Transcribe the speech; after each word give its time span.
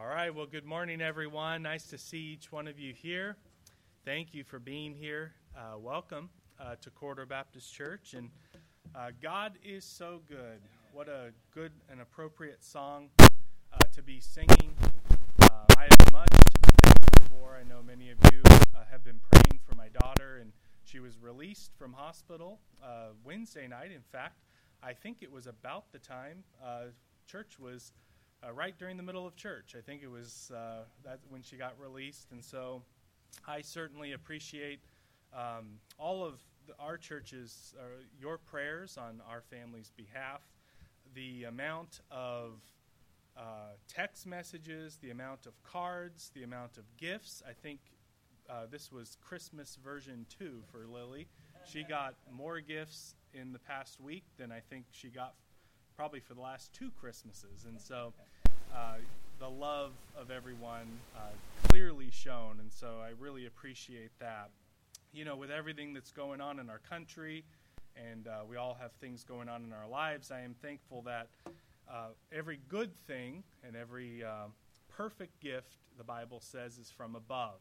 All 0.00 0.06
right. 0.06 0.34
Well, 0.34 0.46
good 0.46 0.64
morning, 0.64 1.02
everyone. 1.02 1.60
Nice 1.60 1.84
to 1.88 1.98
see 1.98 2.16
each 2.16 2.50
one 2.50 2.66
of 2.66 2.78
you 2.78 2.94
here. 2.94 3.36
Thank 4.06 4.32
you 4.32 4.44
for 4.44 4.58
being 4.58 4.94
here. 4.94 5.34
Uh, 5.54 5.76
welcome 5.78 6.30
uh, 6.58 6.76
to 6.80 6.88
Corridor 6.88 7.26
Baptist 7.26 7.74
Church. 7.74 8.14
And 8.14 8.30
uh, 8.94 9.10
God 9.20 9.58
is 9.62 9.84
so 9.84 10.22
good. 10.26 10.62
What 10.94 11.10
a 11.10 11.32
good 11.52 11.72
and 11.90 12.00
appropriate 12.00 12.64
song 12.64 13.10
uh, 13.20 13.26
to 13.92 14.02
be 14.02 14.20
singing. 14.20 14.74
Uh, 15.42 15.48
I 15.76 15.82
have 15.82 16.12
much 16.14 16.30
to 16.30 16.60
be 16.62 16.68
thankful 16.82 17.38
for. 17.38 17.58
I 17.60 17.68
know 17.68 17.82
many 17.86 18.08
of 18.08 18.16
you 18.32 18.40
uh, 18.46 18.84
have 18.90 19.04
been 19.04 19.20
praying 19.30 19.60
for 19.68 19.76
my 19.76 19.88
daughter, 20.00 20.38
and 20.40 20.50
she 20.82 21.00
was 21.00 21.18
released 21.18 21.72
from 21.78 21.92
hospital 21.92 22.58
Wednesday 23.22 23.68
night. 23.68 23.92
In 23.94 24.04
fact, 24.10 24.38
I 24.82 24.94
think 24.94 25.18
it 25.20 25.30
was 25.30 25.46
about 25.46 25.92
the 25.92 25.98
time 25.98 26.42
church 27.30 27.60
was 27.60 27.92
uh, 28.42 28.52
right 28.52 28.78
during 28.78 28.96
the 28.96 29.02
middle 29.02 29.26
of 29.26 29.36
church. 29.36 29.74
I 29.76 29.80
think 29.80 30.02
it 30.02 30.10
was 30.10 30.50
uh, 30.54 30.84
that 31.04 31.20
when 31.28 31.42
she 31.42 31.56
got 31.56 31.74
released, 31.78 32.32
and 32.32 32.44
so 32.44 32.82
I 33.46 33.60
certainly 33.60 34.12
appreciate 34.12 34.80
um, 35.32 35.78
all 35.98 36.24
of 36.24 36.40
the, 36.66 36.74
our 36.78 36.96
churches, 36.96 37.74
uh, 37.78 37.82
your 38.20 38.38
prayers 38.38 38.96
on 38.96 39.20
our 39.28 39.42
family's 39.42 39.92
behalf, 39.96 40.40
the 41.14 41.44
amount 41.44 42.00
of 42.10 42.60
uh, 43.36 43.74
text 43.88 44.26
messages, 44.26 44.98
the 45.02 45.10
amount 45.10 45.46
of 45.46 45.52
cards, 45.62 46.30
the 46.34 46.42
amount 46.42 46.78
of 46.78 46.84
gifts. 46.96 47.42
I 47.48 47.52
think 47.52 47.80
uh, 48.48 48.66
this 48.70 48.90
was 48.90 49.16
Christmas 49.20 49.78
version 49.82 50.26
two 50.38 50.62
for 50.70 50.86
Lily. 50.86 51.28
She 51.66 51.84
got 51.84 52.14
more 52.30 52.60
gifts 52.60 53.14
in 53.34 53.52
the 53.52 53.58
past 53.58 54.00
week 54.00 54.24
than 54.38 54.50
I 54.50 54.60
think 54.60 54.86
she 54.90 55.08
got 55.08 55.34
probably 56.00 56.18
for 56.18 56.32
the 56.32 56.40
last 56.40 56.72
two 56.72 56.90
Christmases. 56.98 57.66
And 57.68 57.78
so 57.78 58.14
uh, 58.74 58.94
the 59.38 59.50
love 59.50 59.92
of 60.18 60.30
everyone 60.30 60.88
uh, 61.14 61.28
clearly 61.68 62.08
shown. 62.10 62.56
And 62.58 62.72
so 62.72 63.00
I 63.04 63.10
really 63.20 63.44
appreciate 63.44 64.10
that. 64.18 64.48
You 65.12 65.26
know, 65.26 65.36
with 65.36 65.50
everything 65.50 65.92
that's 65.92 66.10
going 66.10 66.40
on 66.40 66.58
in 66.58 66.70
our 66.70 66.80
country, 66.88 67.44
and 67.94 68.26
uh, 68.28 68.44
we 68.48 68.56
all 68.56 68.78
have 68.80 68.92
things 68.92 69.24
going 69.24 69.50
on 69.50 69.62
in 69.62 69.74
our 69.74 69.86
lives, 69.86 70.30
I 70.30 70.40
am 70.40 70.54
thankful 70.62 71.02
that 71.02 71.28
uh, 71.86 72.06
every 72.32 72.60
good 72.70 72.96
thing 73.06 73.44
and 73.62 73.76
every 73.76 74.24
uh, 74.24 74.46
perfect 74.88 75.38
gift, 75.42 75.76
the 75.98 76.04
Bible 76.04 76.40
says, 76.40 76.78
is 76.78 76.90
from 76.90 77.14
above. 77.14 77.60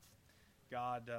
God 0.72 1.12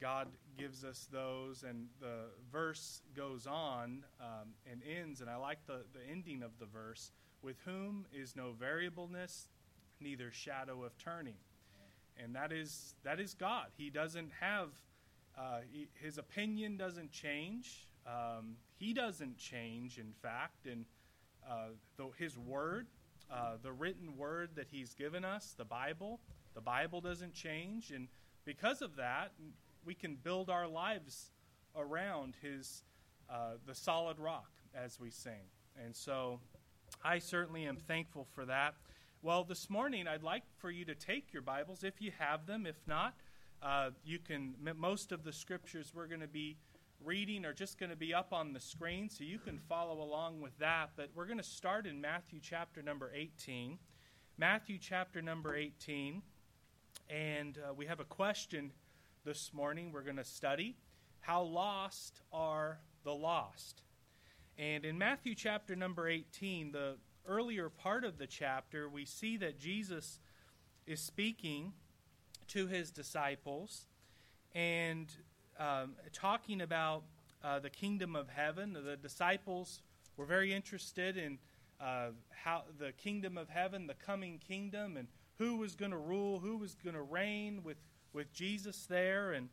God 0.00 0.28
gives 0.58 0.84
us 0.84 1.08
those, 1.10 1.62
and 1.62 1.86
the 2.00 2.26
verse 2.50 3.02
goes 3.16 3.46
on 3.46 4.04
um, 4.20 4.48
and 4.70 4.82
ends, 4.98 5.20
and 5.20 5.30
I 5.30 5.36
like 5.36 5.66
the, 5.66 5.84
the 5.92 6.00
ending 6.10 6.42
of 6.42 6.50
the 6.58 6.66
verse 6.66 7.12
with 7.42 7.56
whom 7.64 8.06
is 8.12 8.36
no 8.36 8.52
variableness, 8.52 9.48
neither 10.00 10.30
shadow 10.30 10.84
of 10.84 10.96
turning. 10.98 11.36
And 12.22 12.34
that 12.36 12.52
is, 12.52 12.94
that 13.04 13.20
is 13.20 13.34
God. 13.34 13.66
He 13.76 13.90
doesn't 13.90 14.30
have, 14.40 14.68
uh, 15.36 15.60
he, 15.70 15.88
his 15.94 16.18
opinion 16.18 16.76
doesn't 16.76 17.10
change. 17.10 17.86
Um, 18.06 18.56
he 18.76 18.92
doesn't 18.92 19.38
change, 19.38 19.98
in 19.98 20.12
fact. 20.22 20.66
And 20.66 20.84
uh, 21.48 21.68
the, 21.96 22.08
his 22.18 22.36
word, 22.36 22.86
uh, 23.30 23.54
the 23.62 23.72
written 23.72 24.16
word 24.16 24.50
that 24.56 24.66
he's 24.70 24.94
given 24.94 25.24
us, 25.24 25.54
the 25.56 25.64
Bible, 25.64 26.20
the 26.54 26.60
Bible 26.60 27.00
doesn't 27.00 27.34
change. 27.34 27.90
And 27.90 28.08
because 28.44 28.82
of 28.82 28.96
that, 28.96 29.32
we 29.84 29.94
can 29.94 30.16
build 30.16 30.50
our 30.50 30.68
lives 30.68 31.30
around 31.76 32.36
his 32.42 32.84
uh, 33.30 33.52
the 33.66 33.74
solid 33.74 34.18
rock 34.18 34.50
as 34.74 35.00
we 35.00 35.10
sing. 35.10 35.48
And 35.82 35.96
so 35.96 36.40
I 37.02 37.18
certainly 37.18 37.64
am 37.64 37.76
thankful 37.76 38.26
for 38.34 38.44
that. 38.44 38.74
Well, 39.22 39.44
this 39.44 39.70
morning 39.70 40.06
I'd 40.06 40.22
like 40.22 40.42
for 40.58 40.70
you 40.70 40.84
to 40.84 40.94
take 40.94 41.32
your 41.32 41.42
Bibles 41.42 41.84
if 41.84 42.00
you 42.00 42.12
have 42.18 42.46
them. 42.46 42.66
If 42.66 42.76
not, 42.86 43.14
uh, 43.62 43.90
you 44.04 44.18
can. 44.18 44.54
Most 44.76 45.12
of 45.12 45.24
the 45.24 45.32
scriptures 45.32 45.92
we're 45.94 46.08
going 46.08 46.20
to 46.20 46.26
be 46.26 46.56
reading 47.04 47.44
are 47.44 47.52
just 47.52 47.78
going 47.78 47.90
to 47.90 47.96
be 47.96 48.12
up 48.12 48.32
on 48.32 48.52
the 48.52 48.60
screen, 48.60 49.08
so 49.08 49.24
you 49.24 49.38
can 49.38 49.58
follow 49.68 50.02
along 50.02 50.40
with 50.40 50.56
that. 50.58 50.90
But 50.96 51.10
we're 51.14 51.26
going 51.26 51.38
to 51.38 51.44
start 51.44 51.86
in 51.86 52.00
Matthew 52.00 52.40
chapter 52.42 52.82
number 52.82 53.12
18. 53.14 53.78
Matthew 54.36 54.78
chapter 54.78 55.22
number 55.22 55.54
18. 55.54 56.22
And 57.08 57.58
uh, 57.58 57.74
we 57.74 57.86
have 57.86 58.00
a 58.00 58.04
question 58.04 58.72
this 59.24 59.52
morning 59.52 59.92
we're 59.92 60.02
going 60.02 60.16
to 60.16 60.24
study 60.24 60.74
how 61.20 61.42
lost 61.42 62.20
are 62.32 62.80
the 63.04 63.14
lost. 63.14 63.82
And 64.58 64.84
in 64.84 64.98
Matthew 64.98 65.36
chapter 65.36 65.76
number 65.76 66.08
18, 66.08 66.72
the 66.72 66.96
earlier 67.26 67.68
part 67.68 68.04
of 68.04 68.18
the 68.18 68.26
chapter, 68.26 68.88
we 68.88 69.04
see 69.04 69.36
that 69.36 69.60
Jesus 69.60 70.18
is 70.88 71.00
speaking 71.00 71.72
to 72.48 72.66
his 72.66 72.90
disciples 72.90 73.86
and 74.56 75.06
um, 75.58 75.92
talking 76.12 76.60
about 76.60 77.04
uh, 77.44 77.60
the 77.60 77.70
kingdom 77.70 78.16
of 78.16 78.28
heaven. 78.28 78.72
The 78.72 78.96
disciples 78.96 79.82
were 80.16 80.26
very 80.26 80.52
interested 80.52 81.16
in 81.16 81.38
uh, 81.80 82.08
how 82.30 82.62
the 82.80 82.90
kingdom 82.90 83.38
of 83.38 83.48
heaven, 83.48 83.86
the 83.86 83.94
coming 83.94 84.40
kingdom, 84.44 84.96
and 84.96 85.06
who 85.38 85.58
was 85.58 85.76
going 85.76 85.92
to 85.92 85.96
rule, 85.96 86.40
who 86.40 86.56
was 86.56 86.76
going 86.82 86.96
to 86.96 87.02
reign 87.02 87.62
with 87.62 87.76
with 88.12 88.32
Jesus 88.32 88.86
there, 88.86 89.32
and 89.32 89.48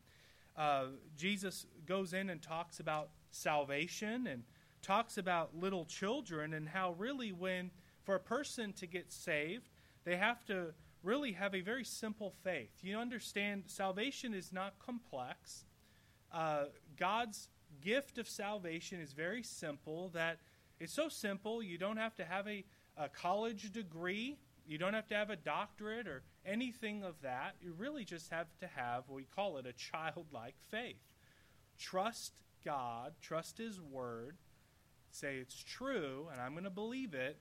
uh, 0.58 0.86
Jesus 1.18 1.66
goes 1.86 2.14
in 2.14 2.30
and 2.30 2.42
talks 2.42 2.80
about 2.80 3.10
salvation 3.32 4.28
and 4.28 4.44
talks 4.82 5.18
about 5.18 5.56
little 5.56 5.86
children 5.86 6.54
and 6.54 6.68
how 6.68 6.94
really 6.94 7.32
when 7.32 7.72
for 8.04 8.16
a 8.16 8.20
person 8.20 8.74
to 8.74 8.88
get 8.88 9.12
saved, 9.12 9.70
they 10.04 10.18
have 10.18 10.46
to 10.46 10.74
really 11.04 11.32
have 11.34 11.54
a 11.54 11.62
very 11.62 11.84
simple 11.84 12.34
faith. 12.44 12.72
You 12.82 12.98
understand, 12.98 13.64
salvation 13.68 14.34
is 14.34 14.52
not 14.52 14.74
complex. 14.80 15.66
Uh, 16.32 16.66
God's 16.98 17.50
gift 17.82 18.18
of 18.18 18.28
salvation 18.28 19.00
is 19.00 19.14
very 19.14 19.44
simple. 19.44 20.10
That 20.10 20.40
it's 20.80 20.94
so 20.94 21.10
simple 21.10 21.62
you 21.64 21.78
don't 21.78 21.98
have 21.98 22.16
to 22.16 22.26
have 22.26 22.48
a, 22.48 22.66
a 22.98 23.10
college 23.10 23.72
degree, 23.72 24.38
you 24.68 24.78
don't 24.78 24.94
have 24.94 25.08
to 25.08 25.16
have 25.16 25.30
a 25.30 25.36
doctorate 25.36 26.08
or 26.08 26.24
anything 26.46 27.04
of 27.04 27.22
that. 27.22 27.56
You 27.62 27.74
really 27.78 28.06
just 28.06 28.32
have 28.32 28.48
to 28.60 28.68
have, 28.68 29.04
we 29.10 29.24
call 29.24 29.58
it 29.58 29.66
a 29.66 29.74
childlike 29.74 30.56
faith. 30.70 31.02
Trust 31.78 32.34
God, 32.64 33.14
trust 33.22 33.58
His 33.58 33.80
Word, 33.82 34.38
say 35.12 35.38
it's 35.38 35.64
true, 35.64 36.28
and 36.32 36.42
I'm 36.42 36.52
going 36.52 36.64
to 36.66 36.70
believe 36.70 37.14
it. 37.14 37.40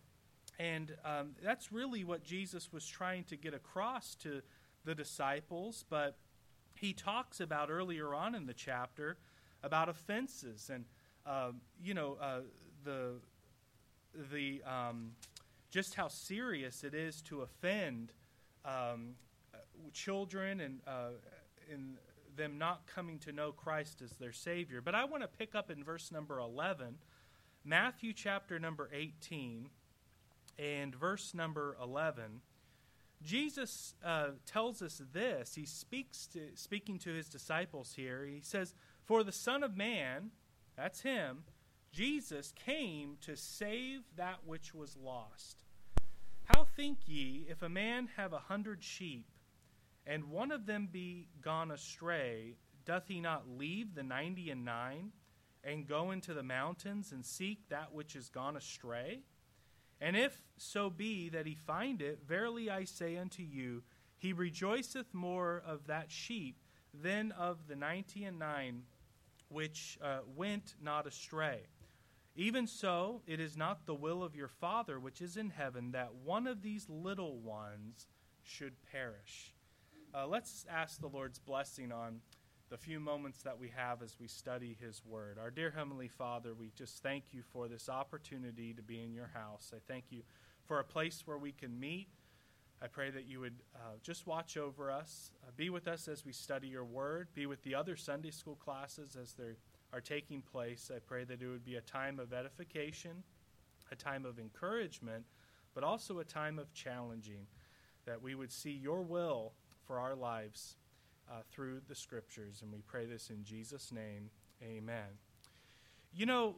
And 0.58 0.96
um, 1.04 1.30
that's 1.42 1.70
really 1.72 2.04
what 2.04 2.24
Jesus 2.24 2.72
was 2.72 2.86
trying 2.86 3.24
to 3.24 3.36
get 3.36 3.54
across 3.54 4.14
to 4.16 4.42
the 4.84 4.94
disciples. 4.94 5.84
But 5.88 6.16
he 6.74 6.92
talks 6.92 7.40
about 7.40 7.70
earlier 7.70 8.14
on 8.14 8.34
in 8.34 8.46
the 8.46 8.54
chapter 8.54 9.18
about 9.62 9.88
offenses 9.88 10.70
and, 10.72 10.84
uh, 11.26 11.52
you 11.82 11.94
know, 11.94 12.16
uh, 12.20 12.40
the 12.84 13.14
the 14.32 14.62
um, 14.62 15.12
just 15.70 15.94
how 15.94 16.08
serious 16.08 16.82
it 16.82 16.94
is 16.94 17.20
to 17.22 17.42
offend 17.42 18.12
um, 18.68 19.14
children 19.92 20.60
and 20.60 20.80
uh, 20.86 21.10
in 21.72 21.96
them 22.36 22.56
not 22.56 22.86
coming 22.86 23.18
to 23.18 23.32
know 23.32 23.52
Christ 23.52 24.00
as 24.02 24.12
their 24.12 24.32
Savior. 24.32 24.80
But 24.80 24.94
I 24.94 25.04
want 25.04 25.22
to 25.22 25.28
pick 25.28 25.54
up 25.54 25.70
in 25.70 25.82
verse 25.82 26.12
number 26.12 26.38
11, 26.38 26.94
Matthew 27.64 28.12
chapter 28.12 28.58
number 28.58 28.88
18, 28.92 29.68
and 30.58 30.94
verse 30.94 31.34
number 31.34 31.76
11. 31.82 32.40
Jesus 33.22 33.94
uh, 34.04 34.28
tells 34.46 34.80
us 34.80 35.02
this. 35.12 35.54
He 35.54 35.66
speaks 35.66 36.26
to, 36.28 36.40
speaking 36.54 36.98
to 37.00 37.10
his 37.10 37.28
disciples 37.28 37.94
here. 37.96 38.24
He 38.24 38.40
says, 38.40 38.74
For 39.04 39.24
the 39.24 39.32
Son 39.32 39.64
of 39.64 39.76
Man, 39.76 40.30
that's 40.76 41.00
him, 41.00 41.42
Jesus 41.92 42.52
came 42.52 43.16
to 43.22 43.36
save 43.36 44.02
that 44.16 44.38
which 44.46 44.72
was 44.72 44.96
lost. 44.96 45.64
How 46.48 46.64
think 46.64 47.00
ye, 47.06 47.46
if 47.48 47.62
a 47.62 47.68
man 47.68 48.08
have 48.16 48.32
a 48.32 48.38
hundred 48.38 48.82
sheep, 48.82 49.26
and 50.06 50.30
one 50.30 50.50
of 50.50 50.64
them 50.64 50.88
be 50.90 51.28
gone 51.42 51.70
astray, 51.70 52.56
doth 52.86 53.06
he 53.06 53.20
not 53.20 53.48
leave 53.48 53.94
the 53.94 54.02
ninety 54.02 54.50
and 54.50 54.64
nine, 54.64 55.12
and 55.62 55.86
go 55.86 56.10
into 56.10 56.32
the 56.32 56.42
mountains, 56.42 57.12
and 57.12 57.24
seek 57.24 57.68
that 57.68 57.92
which 57.92 58.16
is 58.16 58.30
gone 58.30 58.56
astray? 58.56 59.20
And 60.00 60.16
if 60.16 60.40
so 60.56 60.88
be 60.88 61.28
that 61.28 61.44
he 61.44 61.54
find 61.54 62.00
it, 62.00 62.20
verily 62.26 62.70
I 62.70 62.84
say 62.84 63.18
unto 63.18 63.42
you, 63.42 63.82
he 64.16 64.32
rejoiceth 64.32 65.12
more 65.12 65.62
of 65.66 65.86
that 65.88 66.10
sheep 66.10 66.56
than 66.94 67.32
of 67.32 67.66
the 67.68 67.76
ninety 67.76 68.24
and 68.24 68.38
nine 68.38 68.84
which 69.50 69.98
uh, 70.02 70.20
went 70.34 70.74
not 70.82 71.06
astray. 71.06 71.60
Even 72.38 72.68
so, 72.68 73.20
it 73.26 73.40
is 73.40 73.56
not 73.56 73.84
the 73.84 73.96
will 73.96 74.22
of 74.22 74.36
your 74.36 74.46
Father 74.46 75.00
which 75.00 75.20
is 75.20 75.36
in 75.36 75.50
heaven 75.50 75.90
that 75.90 76.14
one 76.24 76.46
of 76.46 76.62
these 76.62 76.86
little 76.88 77.36
ones 77.40 78.06
should 78.44 78.74
perish. 78.92 79.52
Uh, 80.14 80.24
let's 80.24 80.64
ask 80.70 81.00
the 81.00 81.08
Lord's 81.08 81.40
blessing 81.40 81.90
on 81.90 82.20
the 82.70 82.76
few 82.78 83.00
moments 83.00 83.42
that 83.42 83.58
we 83.58 83.72
have 83.74 84.02
as 84.02 84.20
we 84.20 84.28
study 84.28 84.76
His 84.80 85.02
Word. 85.04 85.36
Our 85.36 85.50
dear 85.50 85.72
Heavenly 85.72 86.06
Father, 86.06 86.54
we 86.54 86.70
just 86.76 87.02
thank 87.02 87.24
you 87.32 87.42
for 87.52 87.66
this 87.66 87.88
opportunity 87.88 88.72
to 88.72 88.82
be 88.82 89.02
in 89.02 89.12
your 89.12 89.30
house. 89.34 89.72
I 89.74 89.80
thank 89.88 90.04
you 90.10 90.22
for 90.64 90.78
a 90.78 90.84
place 90.84 91.24
where 91.26 91.38
we 91.38 91.50
can 91.50 91.80
meet 91.80 92.06
I 92.80 92.86
pray 92.86 93.10
that 93.10 93.26
you 93.26 93.40
would 93.40 93.56
uh, 93.74 93.96
just 94.04 94.26
watch 94.28 94.56
over 94.56 94.90
us, 94.90 95.32
uh, 95.42 95.50
be 95.56 95.68
with 95.68 95.88
us 95.88 96.06
as 96.06 96.24
we 96.24 96.32
study 96.32 96.68
your 96.68 96.84
word, 96.84 97.26
be 97.34 97.46
with 97.46 97.60
the 97.62 97.74
other 97.74 97.96
Sunday 97.96 98.30
school 98.30 98.54
classes 98.54 99.16
as 99.20 99.32
they 99.32 99.56
are 99.92 100.00
taking 100.00 100.42
place. 100.42 100.90
I 100.94 100.98
pray 100.98 101.24
that 101.24 101.42
it 101.42 101.46
would 101.46 101.64
be 101.64 101.76
a 101.76 101.80
time 101.80 102.18
of 102.18 102.32
edification, 102.32 103.22
a 103.90 103.96
time 103.96 104.24
of 104.24 104.38
encouragement, 104.38 105.24
but 105.74 105.84
also 105.84 106.18
a 106.18 106.24
time 106.24 106.58
of 106.58 106.72
challenging, 106.74 107.46
that 108.04 108.22
we 108.22 108.34
would 108.34 108.52
see 108.52 108.72
your 108.72 109.02
will 109.02 109.52
for 109.86 109.98
our 109.98 110.14
lives 110.14 110.76
uh, 111.30 111.40
through 111.50 111.80
the 111.88 111.94
scriptures. 111.94 112.60
And 112.62 112.72
we 112.72 112.80
pray 112.80 113.06
this 113.06 113.30
in 113.30 113.44
Jesus' 113.44 113.92
name. 113.92 114.30
Amen. 114.62 115.18
You 116.12 116.26
know, 116.26 116.56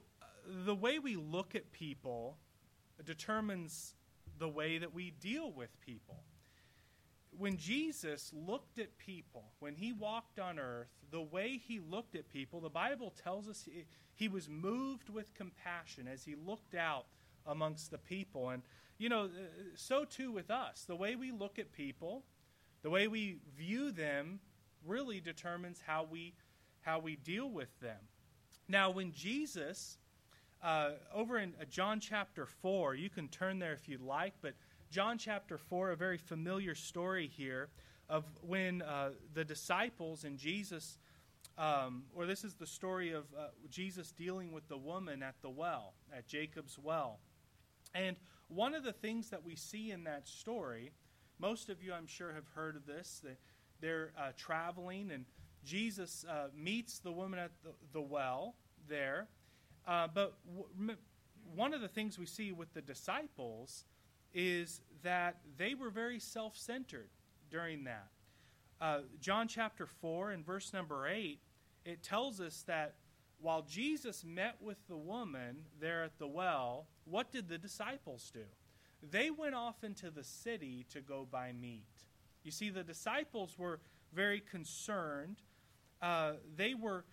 the 0.64 0.74
way 0.74 0.98
we 0.98 1.16
look 1.16 1.54
at 1.54 1.70
people 1.72 2.36
determines 3.04 3.94
the 4.38 4.48
way 4.48 4.78
that 4.78 4.94
we 4.94 5.12
deal 5.20 5.52
with 5.52 5.80
people. 5.80 6.22
When 7.36 7.56
Jesus 7.56 8.32
looked 8.34 8.78
at 8.78 8.98
people, 8.98 9.44
when 9.60 9.74
he 9.74 9.92
walked 9.92 10.38
on 10.38 10.58
earth, 10.58 10.88
the 11.10 11.20
way 11.20 11.56
he 11.56 11.78
looked 11.80 12.14
at 12.14 12.28
people, 12.28 12.60
the 12.60 12.68
Bible 12.68 13.12
tells 13.22 13.48
us 13.48 13.64
he, 13.64 13.84
he 14.14 14.28
was 14.28 14.48
moved 14.48 15.08
with 15.08 15.32
compassion 15.34 16.08
as 16.08 16.24
he 16.24 16.34
looked 16.34 16.74
out 16.74 17.06
amongst 17.46 17.90
the 17.90 17.98
people. 17.98 18.50
And, 18.50 18.62
you 18.98 19.08
know, 19.08 19.24
uh, 19.24 19.28
so 19.74 20.04
too 20.04 20.32
with 20.32 20.50
us. 20.50 20.84
The 20.86 20.96
way 20.96 21.16
we 21.16 21.30
look 21.30 21.58
at 21.58 21.72
people, 21.72 22.24
the 22.82 22.90
way 22.90 23.08
we 23.08 23.38
view 23.56 23.90
them, 23.90 24.40
really 24.84 25.20
determines 25.20 25.80
how 25.86 26.06
we, 26.10 26.34
how 26.82 26.98
we 26.98 27.16
deal 27.16 27.48
with 27.48 27.78
them. 27.80 27.98
Now, 28.68 28.90
when 28.90 29.12
Jesus 29.12 29.98
uh, 30.62 30.90
over 31.14 31.38
in 31.38 31.54
uh, 31.60 31.64
John 31.64 32.00
chapter 32.00 32.46
4, 32.46 32.94
you 32.94 33.08
can 33.08 33.28
turn 33.28 33.58
there 33.58 33.72
if 33.72 33.88
you'd 33.88 34.02
like, 34.02 34.34
but 34.42 34.54
John 34.90 35.18
chapter 35.18 35.56
4, 35.56 35.92
a 35.92 35.96
very 35.96 36.18
familiar 36.18 36.74
story 36.74 37.28
here 37.28 37.68
of 38.08 38.24
when 38.42 38.82
uh, 38.82 39.10
the 39.34 39.44
disciples 39.44 40.24
and 40.24 40.36
Jesus, 40.36 40.98
um, 41.56 42.02
or 42.12 42.26
this 42.26 42.42
is 42.42 42.54
the 42.54 42.66
story 42.66 43.12
of 43.12 43.24
uh, 43.38 43.48
Jesus 43.70 44.10
dealing 44.10 44.50
with 44.50 44.66
the 44.68 44.76
woman 44.76 45.22
at 45.22 45.36
the 45.42 45.50
well, 45.50 45.94
at 46.12 46.26
Jacob's 46.26 46.76
well. 46.76 47.20
And 47.94 48.16
one 48.48 48.74
of 48.74 48.82
the 48.82 48.92
things 48.92 49.30
that 49.30 49.44
we 49.44 49.54
see 49.54 49.92
in 49.92 50.02
that 50.04 50.26
story, 50.26 50.90
most 51.38 51.68
of 51.68 51.80
you 51.80 51.92
I'm 51.92 52.08
sure 52.08 52.32
have 52.32 52.48
heard 52.56 52.74
of 52.74 52.84
this, 52.84 53.20
that 53.22 53.38
they're 53.80 54.10
uh, 54.18 54.32
traveling 54.36 55.12
and 55.12 55.24
Jesus 55.64 56.24
uh, 56.28 56.48
meets 56.56 56.98
the 56.98 57.12
woman 57.12 57.38
at 57.38 57.52
the, 57.62 57.70
the 57.92 58.00
well 58.00 58.56
there 58.88 59.28
uh, 59.86 60.08
but 60.12 60.34
one 61.54 61.74
of 61.74 61.80
the 61.80 61.88
things 61.88 62.18
we 62.18 62.26
see 62.26 62.52
with 62.52 62.72
the 62.74 62.82
disciples 62.82 63.84
is 64.34 64.80
that 65.02 65.36
they 65.56 65.74
were 65.74 65.90
very 65.90 66.18
self 66.18 66.56
centered 66.56 67.08
during 67.50 67.84
that. 67.84 68.08
Uh, 68.80 69.00
John 69.20 69.48
chapter 69.48 69.86
4 69.86 70.30
and 70.30 70.44
verse 70.44 70.72
number 70.72 71.06
8, 71.06 71.38
it 71.84 72.02
tells 72.02 72.40
us 72.40 72.64
that 72.66 72.94
while 73.40 73.62
Jesus 73.62 74.24
met 74.24 74.56
with 74.60 74.78
the 74.88 74.96
woman 74.96 75.64
there 75.80 76.04
at 76.04 76.18
the 76.18 76.26
well, 76.26 76.86
what 77.04 77.30
did 77.30 77.48
the 77.48 77.58
disciples 77.58 78.30
do? 78.32 78.44
They 79.02 79.30
went 79.30 79.54
off 79.54 79.82
into 79.82 80.10
the 80.10 80.24
city 80.24 80.86
to 80.90 81.00
go 81.00 81.26
buy 81.30 81.52
meat. 81.52 81.86
You 82.42 82.50
see, 82.50 82.70
the 82.70 82.82
disciples 82.82 83.58
were 83.58 83.80
very 84.12 84.40
concerned. 84.40 85.36
Uh, 86.02 86.32
they 86.56 86.74
were 86.74 87.04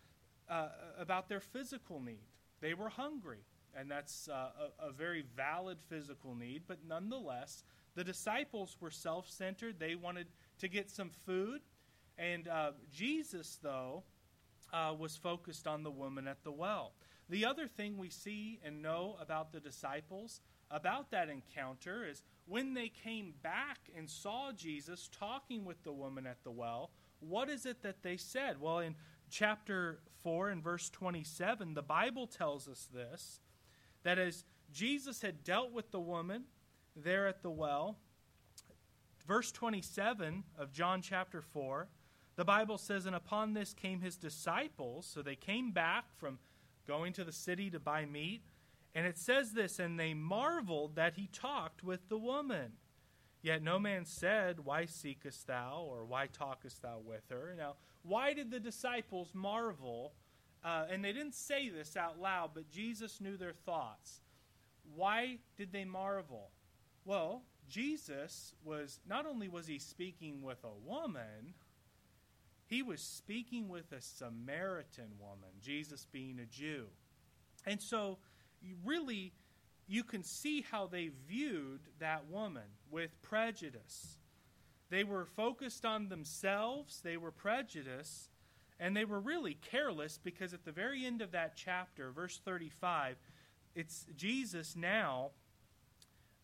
uh, 0.49 0.69
about 0.97 1.29
their 1.29 1.39
physical 1.39 1.99
need. 2.01 2.27
They 2.59 2.73
were 2.73 2.89
hungry, 2.89 3.43
and 3.75 3.89
that's 3.89 4.29
uh, 4.29 4.49
a, 4.79 4.87
a 4.87 4.91
very 4.91 5.23
valid 5.35 5.77
physical 5.89 6.35
need, 6.35 6.63
but 6.67 6.79
nonetheless, 6.87 7.63
the 7.95 8.03
disciples 8.03 8.77
were 8.79 8.91
self 8.91 9.29
centered. 9.29 9.79
They 9.79 9.95
wanted 9.95 10.27
to 10.59 10.67
get 10.67 10.89
some 10.89 11.09
food. 11.25 11.61
And 12.17 12.47
uh, 12.47 12.71
Jesus, 12.91 13.59
though, 13.61 14.03
uh, 14.73 14.93
was 14.97 15.15
focused 15.15 15.67
on 15.67 15.83
the 15.83 15.91
woman 15.91 16.27
at 16.27 16.43
the 16.43 16.51
well. 16.51 16.93
The 17.29 17.45
other 17.45 17.67
thing 17.67 17.97
we 17.97 18.09
see 18.09 18.59
and 18.63 18.81
know 18.81 19.17
about 19.19 19.51
the 19.51 19.59
disciples 19.59 20.41
about 20.71 21.11
that 21.11 21.29
encounter 21.29 22.05
is 22.05 22.23
when 22.45 22.73
they 22.73 22.89
came 22.89 23.33
back 23.41 23.79
and 23.95 24.09
saw 24.09 24.51
Jesus 24.51 25.09
talking 25.17 25.65
with 25.65 25.81
the 25.83 25.91
woman 25.91 26.25
at 26.25 26.43
the 26.43 26.51
well, 26.51 26.91
what 27.19 27.49
is 27.49 27.65
it 27.65 27.81
that 27.83 28.03
they 28.03 28.17
said? 28.17 28.61
Well, 28.61 28.79
in 28.79 28.95
chapter 29.29 29.99
4 30.23 30.49
and 30.49 30.63
verse 30.63 30.89
27, 30.89 31.73
the 31.73 31.81
Bible 31.81 32.27
tells 32.27 32.67
us 32.67 32.87
this 32.93 33.39
that 34.07 34.17
as 34.17 34.45
Jesus 34.71 35.21
had 35.21 35.43
dealt 35.43 35.73
with 35.73 35.91
the 35.91 35.99
woman 35.99 36.43
there 36.95 37.27
at 37.27 37.43
the 37.43 37.49
well, 37.49 37.97
verse 39.27 39.51
27 39.51 40.45
of 40.57 40.71
John 40.71 41.01
chapter 41.01 41.41
4, 41.41 41.89
the 42.37 42.45
Bible 42.45 42.77
says, 42.77 43.05
And 43.05 43.17
upon 43.17 43.53
this 43.53 43.73
came 43.73 43.99
his 43.99 44.15
disciples. 44.15 45.11
So 45.13 45.21
they 45.21 45.35
came 45.35 45.71
back 45.71 46.05
from 46.15 46.39
going 46.87 47.11
to 47.13 47.25
the 47.25 47.33
city 47.33 47.69
to 47.69 47.81
buy 47.81 48.05
meat. 48.05 48.43
And 48.95 49.05
it 49.05 49.17
says 49.17 49.51
this, 49.51 49.77
and 49.77 49.99
they 49.99 50.13
marveled 50.13 50.95
that 50.95 51.15
he 51.15 51.27
talked 51.33 51.83
with 51.83 52.07
the 52.07 52.17
woman. 52.17 52.77
Yet 53.41 53.61
no 53.61 53.77
man 53.77 54.05
said, 54.05 54.61
Why 54.63 54.85
seekest 54.85 55.47
thou, 55.47 55.85
or 55.85 56.05
why 56.05 56.27
talkest 56.27 56.81
thou 56.81 57.01
with 57.05 57.23
her? 57.29 57.55
Now, 57.57 57.75
why 58.03 58.31
did 58.33 58.51
the 58.51 58.61
disciples 58.61 59.31
marvel? 59.33 60.13
Uh, 60.63 60.85
and 60.91 61.03
they 61.03 61.13
didn't 61.13 61.35
say 61.35 61.69
this 61.69 61.95
out 61.95 62.19
loud, 62.19 62.51
but 62.53 62.69
Jesus 62.69 63.21
knew 63.21 63.37
their 63.37 63.53
thoughts. 63.53 64.21
Why 64.95 65.37
did 65.57 65.71
they 65.71 65.85
marvel? 65.85 66.49
Well, 67.05 67.43
Jesus 67.69 68.53
was 68.63 68.99
not 69.07 69.25
only 69.25 69.47
was 69.47 69.67
he 69.67 69.79
speaking 69.79 70.41
with 70.41 70.63
a 70.63 70.89
woman, 70.89 71.53
he 72.65 72.81
was 72.81 73.01
speaking 73.01 73.69
with 73.69 73.91
a 73.91 74.01
Samaritan 74.01 75.11
woman, 75.19 75.49
Jesus 75.61 76.05
being 76.11 76.39
a 76.39 76.45
Jew. 76.45 76.87
And 77.65 77.81
so, 77.81 78.17
really, 78.85 79.33
you 79.87 80.03
can 80.03 80.23
see 80.23 80.65
how 80.69 80.87
they 80.87 81.11
viewed 81.27 81.81
that 81.99 82.29
woman 82.29 82.63
with 82.91 83.21
prejudice. 83.21 84.17
They 84.89 85.03
were 85.03 85.25
focused 85.25 85.85
on 85.85 86.09
themselves, 86.09 87.01
they 87.03 87.17
were 87.17 87.31
prejudiced, 87.31 88.29
and 88.79 88.95
they 88.95 89.05
were 89.05 89.19
really 89.19 89.57
careless 89.71 90.19
because 90.23 90.53
at 90.53 90.65
the 90.65 90.71
very 90.71 91.05
end 91.05 91.21
of 91.21 91.31
that 91.31 91.55
chapter, 91.55 92.11
verse 92.11 92.39
35, 92.43 93.17
it's 93.75 94.05
Jesus 94.15 94.75
now 94.75 95.31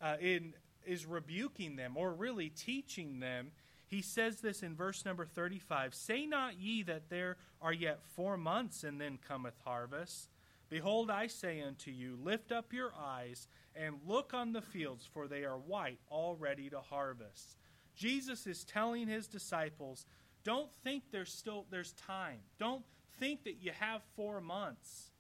uh, 0.01 0.15
in, 0.19 0.53
is 0.85 1.05
rebuking 1.05 1.75
them 1.75 1.95
or 1.95 2.13
really 2.13 2.49
teaching 2.49 3.19
them. 3.19 3.51
He 3.85 4.01
says 4.01 4.41
this 4.41 4.63
in 4.63 4.75
verse 4.75 5.05
number 5.05 5.25
35 5.25 5.93
Say 5.93 6.25
not 6.25 6.59
ye 6.59 6.83
that 6.83 7.09
there 7.09 7.37
are 7.61 7.73
yet 7.73 7.99
four 8.15 8.37
months, 8.37 8.83
and 8.83 8.99
then 8.99 9.19
cometh 9.25 9.57
harvest. 9.63 10.29
Behold, 10.69 11.11
I 11.11 11.27
say 11.27 11.61
unto 11.61 11.91
you, 11.91 12.17
lift 12.23 12.51
up 12.51 12.73
your 12.73 12.93
eyes 12.99 13.47
and 13.75 13.95
look 14.07 14.33
on 14.33 14.53
the 14.53 14.61
fields, 14.61 15.07
for 15.11 15.27
they 15.27 15.43
are 15.43 15.57
white, 15.57 15.99
all 16.09 16.35
ready 16.35 16.69
to 16.69 16.79
harvest. 16.79 17.57
Jesus 17.95 18.47
is 18.47 18.63
telling 18.63 19.07
his 19.07 19.27
disciples, 19.27 20.05
don't 20.43 20.71
think 20.83 21.03
there's 21.11 21.31
still 21.31 21.65
there's 21.69 21.93
time. 21.93 22.39
Don't 22.59 22.83
think 23.19 23.43
that 23.43 23.61
you 23.61 23.71
have 23.79 24.01
4 24.15 24.41
months. 24.41 25.11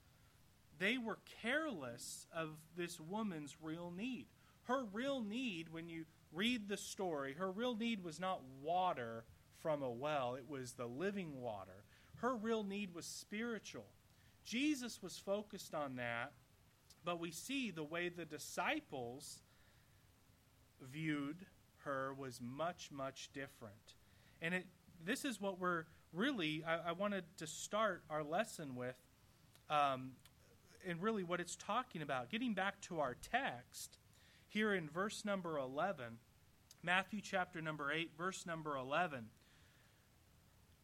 They 0.79 0.97
were 0.97 1.19
careless 1.41 2.27
of 2.35 2.49
this 2.75 2.99
woman's 2.99 3.55
real 3.61 3.91
need. 3.95 4.25
Her 4.63 4.83
real 4.91 5.21
need 5.21 5.69
when 5.69 5.87
you 5.87 6.05
read 6.31 6.67
the 6.67 6.77
story, 6.77 7.33
her 7.33 7.51
real 7.51 7.75
need 7.75 8.03
was 8.03 8.19
not 8.19 8.41
water 8.61 9.23
from 9.61 9.81
a 9.81 9.89
well, 9.89 10.35
it 10.35 10.49
was 10.49 10.73
the 10.73 10.87
living 10.87 11.39
water. 11.39 11.85
Her 12.15 12.35
real 12.35 12.63
need 12.63 12.93
was 12.93 13.05
spiritual. 13.05 13.85
Jesus 14.43 15.01
was 15.01 15.17
focused 15.17 15.73
on 15.73 15.95
that, 15.95 16.33
but 17.05 17.19
we 17.19 17.31
see 17.31 17.71
the 17.71 17.83
way 17.83 18.09
the 18.09 18.25
disciples 18.25 19.39
viewed 20.81 21.45
her 21.85 22.13
was 22.13 22.41
much, 22.41 22.89
much 22.91 23.29
different. 23.33 23.95
And 24.41 24.53
it, 24.53 24.65
this 25.05 25.25
is 25.25 25.39
what 25.39 25.59
we're 25.59 25.85
really, 26.13 26.63
I, 26.65 26.89
I 26.89 26.91
wanted 26.93 27.23
to 27.37 27.47
start 27.47 28.03
our 28.09 28.23
lesson 28.23 28.75
with, 28.75 28.95
um, 29.69 30.11
and 30.87 31.01
really 31.01 31.23
what 31.23 31.39
it's 31.39 31.55
talking 31.55 32.01
about. 32.01 32.29
Getting 32.29 32.53
back 32.53 32.81
to 32.81 32.99
our 32.99 33.15
text, 33.15 33.97
here 34.47 34.73
in 34.73 34.89
verse 34.89 35.25
number 35.25 35.57
11, 35.57 36.17
Matthew 36.83 37.21
chapter 37.21 37.61
number 37.61 37.91
8, 37.91 38.11
verse 38.17 38.45
number 38.45 38.75
11. 38.75 39.25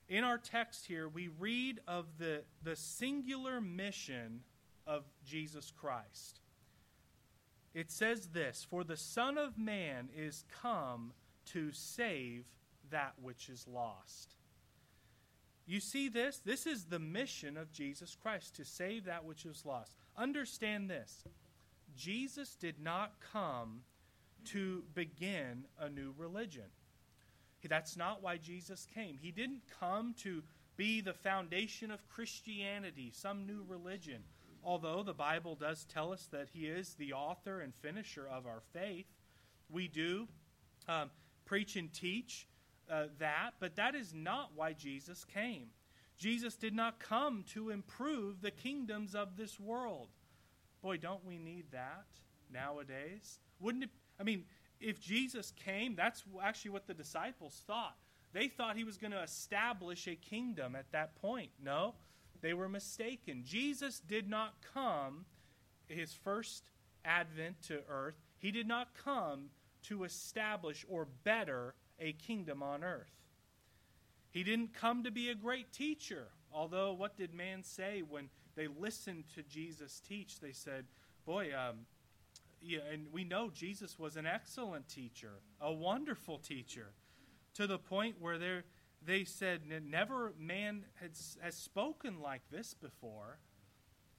In 0.07 0.23
our 0.23 0.39
text 0.39 0.87
here, 0.87 1.07
we 1.07 1.27
read 1.27 1.79
of 1.87 2.05
the, 2.17 2.41
the 2.63 2.75
singular 2.75 3.61
mission 3.61 4.41
of 4.87 5.03
Jesus 5.23 5.71
Christ. 5.71 6.39
It 7.75 7.91
says 7.91 8.29
this 8.29 8.65
For 8.67 8.83
the 8.83 8.97
Son 8.97 9.37
of 9.37 9.57
Man 9.57 10.09
is 10.17 10.45
come 10.61 11.13
to 11.45 11.71
save 11.71 12.45
that 12.91 13.13
which 13.21 13.49
is 13.49 13.67
lost. 13.67 14.35
You 15.65 15.79
see 15.79 16.09
this? 16.09 16.39
This 16.43 16.65
is 16.65 16.85
the 16.85 16.99
mission 16.99 17.55
of 17.55 17.71
Jesus 17.71 18.15
Christ 18.19 18.55
to 18.55 18.65
save 18.65 19.05
that 19.05 19.23
which 19.23 19.45
is 19.45 19.65
lost. 19.65 19.95
Understand 20.17 20.89
this 20.89 21.23
Jesus 21.95 22.55
did 22.55 22.79
not 22.79 23.13
come 23.31 23.81
to 24.45 24.83
begin 24.95 25.65
a 25.79 25.89
new 25.89 26.13
religion. 26.17 26.63
That's 27.67 27.97
not 27.97 28.23
why 28.23 28.37
Jesus 28.37 28.87
came. 28.95 29.17
He 29.21 29.31
didn't 29.31 29.61
come 29.79 30.15
to 30.23 30.41
be 30.77 31.01
the 31.01 31.13
foundation 31.13 31.91
of 31.91 32.07
Christianity, 32.07 33.11
some 33.13 33.45
new 33.45 33.65
religion. 33.67 34.23
Although 34.63 35.03
the 35.03 35.13
Bible 35.13 35.55
does 35.55 35.85
tell 35.85 36.13
us 36.13 36.27
that 36.31 36.49
He 36.53 36.67
is 36.67 36.95
the 36.95 37.13
author 37.13 37.59
and 37.59 37.75
finisher 37.75 38.27
of 38.27 38.45
our 38.45 38.61
faith, 38.73 39.07
we 39.69 39.87
do 39.87 40.27
um, 40.87 41.09
preach 41.45 41.75
and 41.75 41.91
teach 41.93 42.47
uh, 42.89 43.05
that, 43.19 43.51
but 43.59 43.75
that 43.75 43.95
is 43.95 44.13
not 44.13 44.51
why 44.55 44.73
Jesus 44.73 45.25
came. 45.25 45.67
Jesus 46.17 46.55
did 46.55 46.75
not 46.75 46.99
come 46.99 47.45
to 47.53 47.69
improve 47.69 48.41
the 48.41 48.51
kingdoms 48.51 49.15
of 49.15 49.37
this 49.37 49.59
world. 49.59 50.09
Boy, 50.81 50.97
don't 50.97 51.25
we 51.25 51.37
need 51.37 51.65
that 51.71 52.05
nowadays? 52.51 53.39
Wouldn't 53.59 53.85
it? 53.85 53.89
I 54.19 54.23
mean, 54.23 54.43
if 54.79 55.01
Jesus 55.01 55.53
came, 55.65 55.95
that's 55.95 56.23
actually 56.41 56.71
what 56.71 56.87
the 56.87 56.93
disciples 56.93 57.61
thought. 57.65 57.95
They 58.33 58.47
thought 58.47 58.77
he 58.77 58.83
was 58.83 58.97
going 58.97 59.11
to 59.11 59.23
establish 59.23 60.07
a 60.07 60.15
kingdom 60.15 60.75
at 60.75 60.91
that 60.91 61.15
point. 61.15 61.51
No, 61.63 61.95
they 62.41 62.53
were 62.53 62.69
mistaken. 62.69 63.43
Jesus 63.45 63.99
did 63.99 64.29
not 64.29 64.53
come, 64.73 65.25
his 65.87 66.13
first 66.13 66.63
advent 67.03 67.61
to 67.63 67.79
earth, 67.89 68.15
he 68.37 68.51
did 68.51 68.67
not 68.67 68.89
come 69.03 69.49
to 69.83 70.03
establish 70.03 70.85
or 70.89 71.07
better 71.23 71.73
a 71.99 72.13
kingdom 72.13 72.63
on 72.63 72.83
earth. 72.83 73.11
He 74.31 74.43
didn't 74.43 74.73
come 74.73 75.03
to 75.03 75.11
be 75.11 75.29
a 75.29 75.35
great 75.35 75.71
teacher. 75.71 76.27
Although, 76.51 76.93
what 76.93 77.17
did 77.17 77.33
man 77.33 77.63
say 77.63 78.03
when 78.07 78.29
they 78.55 78.67
listened 78.67 79.25
to 79.35 79.43
Jesus 79.43 79.99
teach? 79.99 80.39
They 80.39 80.51
said, 80.51 80.85
Boy, 81.25 81.49
um, 81.55 81.85
yeah, 82.61 82.79
and 82.91 83.07
we 83.11 83.23
know 83.23 83.49
Jesus 83.49 83.97
was 83.97 84.17
an 84.17 84.25
excellent 84.25 84.87
teacher, 84.89 85.39
a 85.61 85.71
wonderful 85.71 86.37
teacher, 86.37 86.87
to 87.55 87.67
the 87.67 87.79
point 87.79 88.15
where 88.19 88.37
they 88.37 88.61
they 89.05 89.23
said, 89.23 89.61
Never 89.89 90.33
man 90.37 90.85
has, 90.95 91.37
has 91.41 91.55
spoken 91.55 92.21
like 92.21 92.41
this 92.51 92.73
before. 92.73 93.39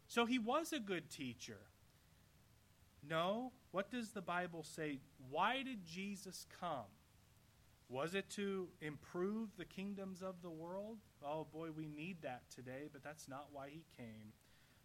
So 0.06 0.26
he 0.26 0.38
was 0.38 0.72
a 0.72 0.80
good 0.80 1.10
teacher. 1.10 1.58
No, 3.08 3.52
what 3.70 3.90
does 3.90 4.10
the 4.10 4.22
Bible 4.22 4.62
say? 4.62 4.98
Why 5.30 5.62
did 5.62 5.84
Jesus 5.84 6.46
come? 6.60 6.86
Was 7.90 8.14
it 8.14 8.30
to 8.30 8.68
improve 8.80 9.48
the 9.56 9.64
kingdoms 9.64 10.22
of 10.22 10.42
the 10.42 10.50
world? 10.50 10.98
Oh 11.24 11.44
boy, 11.52 11.70
we 11.76 11.88
need 11.88 12.22
that 12.22 12.42
today, 12.48 12.88
but 12.90 13.02
that's 13.02 13.26
not 13.28 13.48
why 13.50 13.68
he 13.68 13.84
came. 13.96 14.32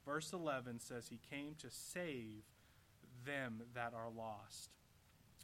Verse 0.03 0.33
11 0.33 0.79
says 0.79 1.07
he 1.07 1.19
came 1.29 1.53
to 1.59 1.69
save 1.69 2.43
them 3.23 3.61
that 3.75 3.93
are 3.93 4.09
lost. 4.09 4.71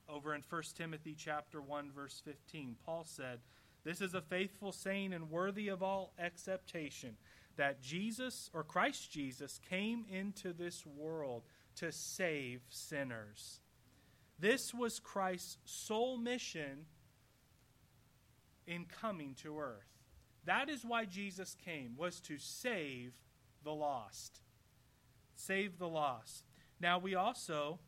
Over 0.09 0.33
in 0.33 0.41
1 0.41 0.63
Timothy 0.75 1.13
chapter 1.15 1.61
1 1.61 1.91
verse 1.91 2.19
15, 2.25 2.77
Paul 2.83 3.03
said, 3.03 3.41
"This 3.83 4.01
is 4.01 4.15
a 4.15 4.21
faithful 4.21 4.71
saying 4.71 5.13
and 5.13 5.29
worthy 5.29 5.67
of 5.67 5.83
all 5.83 6.13
acceptation, 6.17 7.15
that 7.57 7.79
Jesus 7.79 8.49
or 8.55 8.63
Christ 8.63 9.11
Jesus 9.11 9.59
came 9.59 10.03
into 10.05 10.51
this 10.51 10.83
world 10.83 11.43
to 11.75 11.91
save 11.91 12.63
sinners." 12.69 13.61
This 14.39 14.73
was 14.73 14.99
Christ's 14.99 15.59
sole 15.65 16.17
mission 16.17 16.87
in 18.71 18.85
coming 18.85 19.35
to 19.35 19.59
earth. 19.59 19.85
That 20.45 20.69
is 20.69 20.85
why 20.85 21.05
Jesus 21.05 21.55
came, 21.63 21.95
was 21.97 22.21
to 22.21 22.37
save 22.37 23.11
the 23.63 23.73
lost. 23.73 24.39
Save 25.35 25.77
the 25.77 25.89
lost. 25.89 26.45
Now, 26.79 26.97
we 26.97 27.13
also 27.13 27.79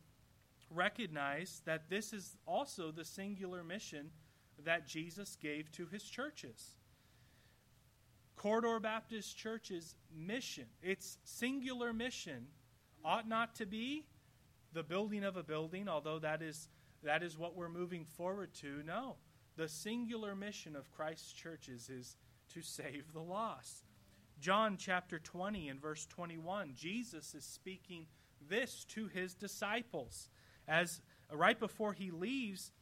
recognize 0.70 1.62
that 1.64 1.88
this 1.88 2.12
is 2.12 2.36
also 2.46 2.92
the 2.92 3.04
singular 3.04 3.64
mission 3.64 4.10
that 4.62 4.86
Jesus 4.86 5.36
gave 5.40 5.72
to 5.72 5.86
his 5.86 6.04
churches. 6.04 6.76
Corridor 8.36 8.78
Baptist 8.78 9.36
Church's 9.36 9.96
mission, 10.14 10.66
its 10.82 11.18
singular 11.24 11.92
mission, 11.92 12.46
ought 13.04 13.26
not 13.26 13.54
to 13.56 13.66
be 13.66 14.04
the 14.74 14.82
building 14.82 15.24
of 15.24 15.36
a 15.36 15.42
building, 15.42 15.88
although 15.88 16.18
that 16.18 16.42
is, 16.42 16.68
that 17.02 17.22
is 17.22 17.38
what 17.38 17.56
we're 17.56 17.68
moving 17.68 18.04
forward 18.04 18.52
to. 18.54 18.82
No. 18.86 19.16
The 19.56 19.68
singular 19.68 20.34
mission 20.34 20.74
of 20.74 20.90
Christ's 20.90 21.32
churches 21.32 21.88
is 21.88 22.16
to 22.52 22.62
save 22.62 23.12
the 23.12 23.20
lost. 23.20 23.84
John 24.40 24.76
chapter 24.76 25.18
20 25.18 25.68
and 25.68 25.80
verse 25.80 26.06
21, 26.06 26.72
Jesus 26.74 27.34
is 27.34 27.44
speaking 27.44 28.06
this 28.48 28.84
to 28.86 29.06
his 29.06 29.34
disciples. 29.34 30.28
As 30.66 31.00
uh, 31.32 31.36
right 31.36 31.58
before 31.58 31.92
he 31.92 32.10
leaves 32.10 32.72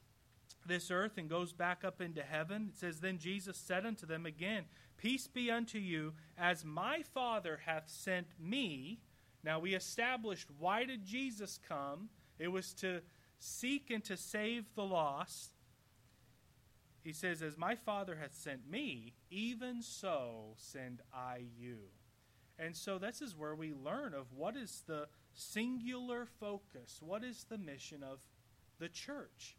this 0.66 0.90
earth 0.90 1.18
and 1.18 1.28
goes 1.28 1.52
back 1.52 1.84
up 1.84 2.00
into 2.00 2.22
heaven, 2.22 2.70
it 2.70 2.78
says, 2.78 3.00
Then 3.00 3.18
Jesus 3.18 3.56
said 3.56 3.84
unto 3.84 4.06
them 4.06 4.26
again, 4.26 4.64
Peace 4.96 5.26
be 5.26 5.50
unto 5.50 5.78
you, 5.78 6.14
as 6.38 6.64
my 6.64 7.02
Father 7.02 7.60
hath 7.66 7.88
sent 7.88 8.28
me. 8.40 9.00
Now 9.44 9.58
we 9.58 9.74
established 9.74 10.48
why 10.58 10.84
did 10.84 11.04
Jesus 11.04 11.58
come? 11.68 12.08
It 12.38 12.48
was 12.48 12.72
to 12.74 13.02
seek 13.38 13.90
and 13.90 14.02
to 14.04 14.16
save 14.16 14.74
the 14.74 14.84
lost. 14.84 15.51
He 17.02 17.12
says, 17.12 17.42
As 17.42 17.59
my 17.59 17.75
Father 17.75 18.16
hath 18.21 18.35
sent 18.35 18.71
me, 18.71 19.14
even 19.30 19.82
so 19.82 20.54
send 20.56 21.02
I 21.12 21.44
you. 21.59 21.78
And 22.59 22.76
so 22.76 22.99
this 22.99 23.21
is 23.21 23.37
where 23.37 23.54
we 23.54 23.73
learn 23.73 24.14
of 24.14 24.32
what 24.32 24.56
is 24.56 24.85
the 24.87 25.09
singular 25.32 26.26
focus. 26.26 27.00
What 27.00 27.25
is 27.25 27.44
the 27.49 27.59
mission 27.59 28.02
of 28.02 28.21
the 28.78 28.88
church? 28.88 29.56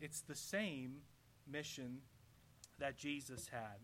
It's 0.00 0.20
the 0.20 0.34
same 0.34 1.02
mission 1.46 1.98
that 2.78 2.96
Jesus 2.96 3.48
had. 3.48 3.80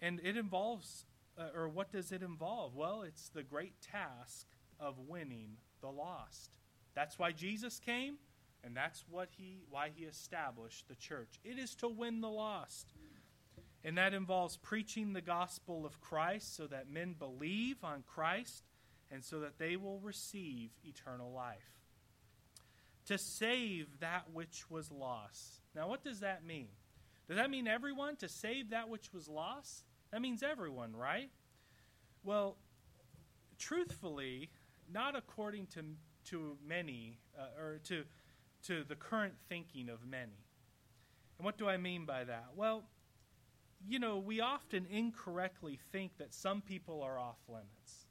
And 0.00 0.20
it 0.22 0.36
involves, 0.36 1.06
uh, 1.38 1.48
or 1.54 1.68
what 1.68 1.92
does 1.92 2.12
it 2.12 2.22
involve? 2.22 2.74
Well, 2.74 3.02
it's 3.02 3.28
the 3.28 3.42
great 3.42 3.80
task 3.80 4.46
of 4.78 4.98
winning 4.98 5.56
the 5.80 5.90
lost. 5.90 6.50
That's 6.94 7.18
why 7.18 7.32
Jesus 7.32 7.78
came, 7.78 8.16
and 8.64 8.76
that's 8.76 9.04
what 9.08 9.28
he, 9.36 9.62
why 9.70 9.90
he 9.94 10.04
established 10.04 10.88
the 10.88 10.94
church. 10.94 11.38
It 11.44 11.58
is 11.58 11.74
to 11.76 11.88
win 11.88 12.20
the 12.20 12.28
lost. 12.28 12.92
And 13.82 13.96
that 13.96 14.12
involves 14.12 14.58
preaching 14.58 15.12
the 15.12 15.22
gospel 15.22 15.86
of 15.86 16.00
Christ 16.00 16.54
so 16.54 16.66
that 16.66 16.90
men 16.90 17.14
believe 17.18 17.82
on 17.82 18.04
Christ 18.06 18.64
and 19.10 19.24
so 19.24 19.40
that 19.40 19.58
they 19.58 19.76
will 19.76 19.98
receive 20.00 20.70
eternal 20.84 21.32
life. 21.32 21.78
To 23.06 23.16
save 23.16 24.00
that 24.00 24.30
which 24.32 24.70
was 24.70 24.90
lost. 24.90 25.62
Now, 25.74 25.88
what 25.88 26.04
does 26.04 26.20
that 26.20 26.44
mean? 26.44 26.68
Does 27.26 27.36
that 27.36 27.50
mean 27.50 27.66
everyone? 27.66 28.16
To 28.16 28.28
save 28.28 28.70
that 28.70 28.88
which 28.88 29.12
was 29.12 29.28
lost? 29.28 29.84
That 30.12 30.20
means 30.20 30.42
everyone, 30.42 30.94
right? 30.94 31.30
Well, 32.22 32.56
truthfully, 33.58 34.50
not 34.92 35.16
according 35.16 35.66
to, 35.68 35.84
to 36.26 36.56
many, 36.66 37.18
uh, 37.38 37.60
or 37.60 37.80
to, 37.84 38.04
to 38.66 38.84
the 38.84 38.94
current 38.94 39.34
thinking 39.48 39.88
of 39.88 40.06
many. 40.06 40.44
And 41.38 41.44
what 41.44 41.56
do 41.56 41.68
I 41.68 41.76
mean 41.76 42.04
by 42.04 42.24
that? 42.24 42.48
Well, 42.54 42.84
you 43.88 43.98
know, 43.98 44.18
we 44.18 44.40
often 44.40 44.86
incorrectly 44.90 45.78
think 45.90 46.18
that 46.18 46.34
some 46.34 46.60
people 46.60 47.02
are 47.02 47.18
off 47.18 47.38
limits. 47.48 48.06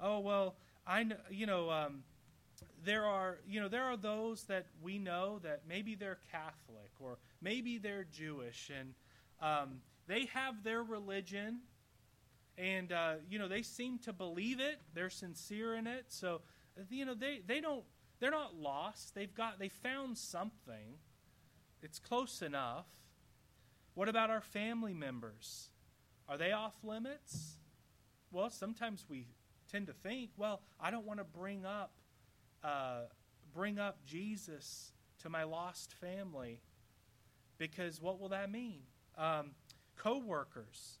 Oh 0.00 0.20
well, 0.20 0.56
I 0.86 1.04
know, 1.04 1.16
you 1.30 1.46
know, 1.46 1.70
um, 1.70 2.02
there 2.84 3.04
are 3.04 3.38
you 3.46 3.60
know 3.60 3.68
there 3.68 3.84
are 3.84 3.96
those 3.96 4.44
that 4.44 4.66
we 4.82 4.98
know 4.98 5.38
that 5.42 5.62
maybe 5.68 5.94
they're 5.94 6.18
Catholic 6.32 6.90
or 6.98 7.18
maybe 7.40 7.78
they're 7.78 8.06
Jewish 8.10 8.70
and 8.76 8.94
um, 9.40 9.80
they 10.06 10.26
have 10.26 10.64
their 10.64 10.82
religion 10.82 11.60
and 12.56 12.92
uh, 12.92 13.14
you 13.30 13.38
know 13.38 13.48
they 13.48 13.62
seem 13.62 13.98
to 14.00 14.12
believe 14.12 14.60
it. 14.60 14.80
They're 14.94 15.10
sincere 15.10 15.76
in 15.76 15.86
it, 15.86 16.06
so 16.08 16.40
you 16.90 17.04
know 17.04 17.14
they 17.14 17.40
they 17.46 17.60
don't 17.60 17.84
they're 18.20 18.30
not 18.30 18.54
lost. 18.54 19.14
They've 19.14 19.34
got 19.34 19.58
they 19.58 19.68
found 19.68 20.18
something. 20.18 20.98
It's 21.82 21.98
close 21.98 22.42
enough. 22.42 22.86
What 23.94 24.08
about 24.08 24.30
our 24.30 24.40
family 24.40 24.94
members? 24.94 25.70
Are 26.28 26.36
they 26.36 26.52
off 26.52 26.74
limits? 26.82 27.56
Well, 28.30 28.50
sometimes 28.50 29.06
we 29.08 29.28
tend 29.70 29.86
to 29.86 29.92
think, 29.92 30.30
well, 30.36 30.60
I 30.80 30.90
don't 30.90 31.06
want 31.06 31.20
to 31.20 31.24
bring 31.24 31.64
up 31.64 31.92
uh, 32.62 33.02
bring 33.54 33.78
up 33.78 34.04
Jesus 34.04 34.92
to 35.22 35.28
my 35.28 35.44
lost 35.44 35.92
family 35.94 36.60
because 37.56 38.00
what 38.00 38.20
will 38.20 38.28
that 38.30 38.50
mean? 38.50 38.80
Um, 39.16 39.52
co-workers. 39.96 40.98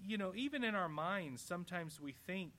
You 0.00 0.18
know, 0.18 0.32
even 0.34 0.64
in 0.64 0.74
our 0.74 0.88
minds, 0.88 1.40
sometimes 1.40 2.00
we 2.00 2.12
think, 2.12 2.52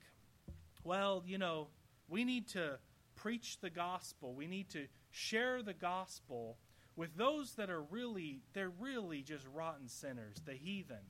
well, 0.84 1.24
you 1.26 1.38
know, 1.38 1.68
we 2.08 2.24
need 2.24 2.48
to 2.50 2.80
preach 3.26 3.58
the 3.60 3.72
gospel. 3.72 4.36
We 4.36 4.46
need 4.46 4.70
to 4.70 4.86
share 5.10 5.64
the 5.64 5.74
gospel 5.74 6.60
with 6.96 7.18
those 7.18 7.56
that 7.56 7.72
are 7.72 7.82
really, 7.82 8.44
they're 8.54 8.72
really 8.80 9.24
just 9.24 9.48
rotten 9.52 9.88
sinners, 9.88 10.36
the 10.46 10.54
heathen, 10.54 11.10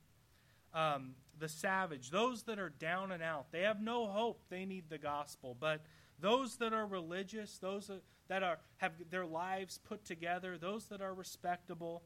um, 0.73 1.15
the 1.37 1.49
savage, 1.49 2.11
those 2.11 2.43
that 2.43 2.57
are 2.57 2.69
down 2.69 3.11
and 3.11 3.21
out. 3.21 3.51
They 3.51 3.63
have 3.63 3.81
no 3.81 4.07
hope. 4.07 4.39
They 4.49 4.63
need 4.63 4.85
the 4.89 4.97
gospel. 4.97 5.57
But 5.59 5.81
those 6.17 6.55
that 6.59 6.71
are 6.71 6.87
religious, 6.87 7.57
those 7.57 7.91
that 8.29 8.43
are 8.43 8.59
have 8.77 8.93
their 9.11 9.25
lives 9.25 9.77
put 9.83 10.05
together, 10.05 10.57
those 10.57 10.85
that 10.85 11.01
are 11.01 11.13
respectable, 11.13 12.01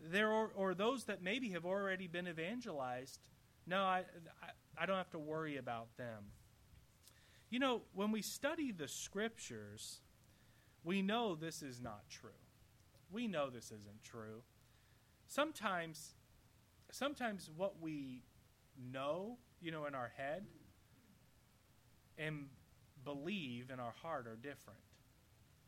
there 0.00 0.30
or, 0.30 0.52
or 0.54 0.74
those 0.74 1.02
that 1.06 1.20
maybe 1.20 1.48
have 1.48 1.66
already 1.66 2.06
been 2.06 2.28
evangelized. 2.28 3.18
No, 3.66 3.82
I, 3.82 4.04
I, 4.40 4.82
I 4.82 4.86
don't 4.86 4.98
have 4.98 5.10
to 5.10 5.18
worry 5.18 5.56
about 5.56 5.88
them. 5.96 6.26
You 7.50 7.58
know, 7.58 7.82
when 7.94 8.10
we 8.12 8.22
study 8.22 8.72
the 8.72 8.88
scriptures, 8.88 10.00
we 10.84 11.02
know 11.02 11.34
this 11.34 11.62
is 11.62 11.80
not 11.80 12.08
true. 12.10 12.30
We 13.10 13.26
know 13.26 13.48
this 13.48 13.66
isn't 13.66 14.02
true. 14.02 14.42
Sometimes 15.26 16.14
sometimes 16.90 17.50
what 17.54 17.80
we 17.80 18.22
know, 18.92 19.36
you 19.60 19.70
know, 19.70 19.86
in 19.86 19.94
our 19.94 20.10
head 20.16 20.46
and 22.16 22.46
believe 23.04 23.70
in 23.70 23.78
our 23.80 23.92
heart 24.02 24.26
are 24.26 24.36
different. 24.36 24.80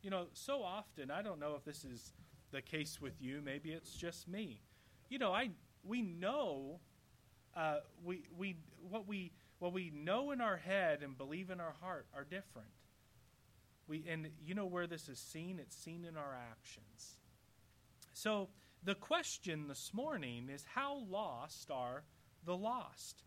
You 0.01 0.09
know, 0.09 0.27
so 0.33 0.63
often, 0.63 1.11
I 1.11 1.21
don't 1.21 1.39
know 1.39 1.55
if 1.55 1.63
this 1.63 1.83
is 1.83 2.13
the 2.51 2.61
case 2.61 2.99
with 2.99 3.21
you, 3.21 3.41
maybe 3.43 3.71
it's 3.71 3.93
just 3.93 4.27
me. 4.27 4.61
You 5.09 5.19
know, 5.19 5.33
I 5.33 5.51
we 5.83 6.01
know 6.01 6.79
uh, 7.55 7.77
we 8.03 8.23
we 8.37 8.57
what 8.89 9.07
we 9.07 9.31
what 9.61 9.73
we 9.73 9.91
know 9.93 10.31
in 10.31 10.41
our 10.41 10.57
head 10.57 11.03
and 11.03 11.15
believe 11.15 11.51
in 11.51 11.59
our 11.59 11.75
heart 11.81 12.07
are 12.15 12.23
different. 12.23 12.71
We 13.87 14.03
and 14.09 14.27
you 14.43 14.55
know 14.55 14.65
where 14.65 14.87
this 14.87 15.07
is 15.07 15.19
seen? 15.19 15.59
It's 15.61 15.75
seen 15.75 16.03
in 16.03 16.17
our 16.17 16.35
actions. 16.51 17.19
So 18.13 18.49
the 18.83 18.95
question 18.95 19.67
this 19.67 19.91
morning 19.93 20.49
is 20.51 20.65
how 20.73 21.03
lost 21.07 21.69
are 21.69 22.01
the 22.43 22.57
lost? 22.57 23.21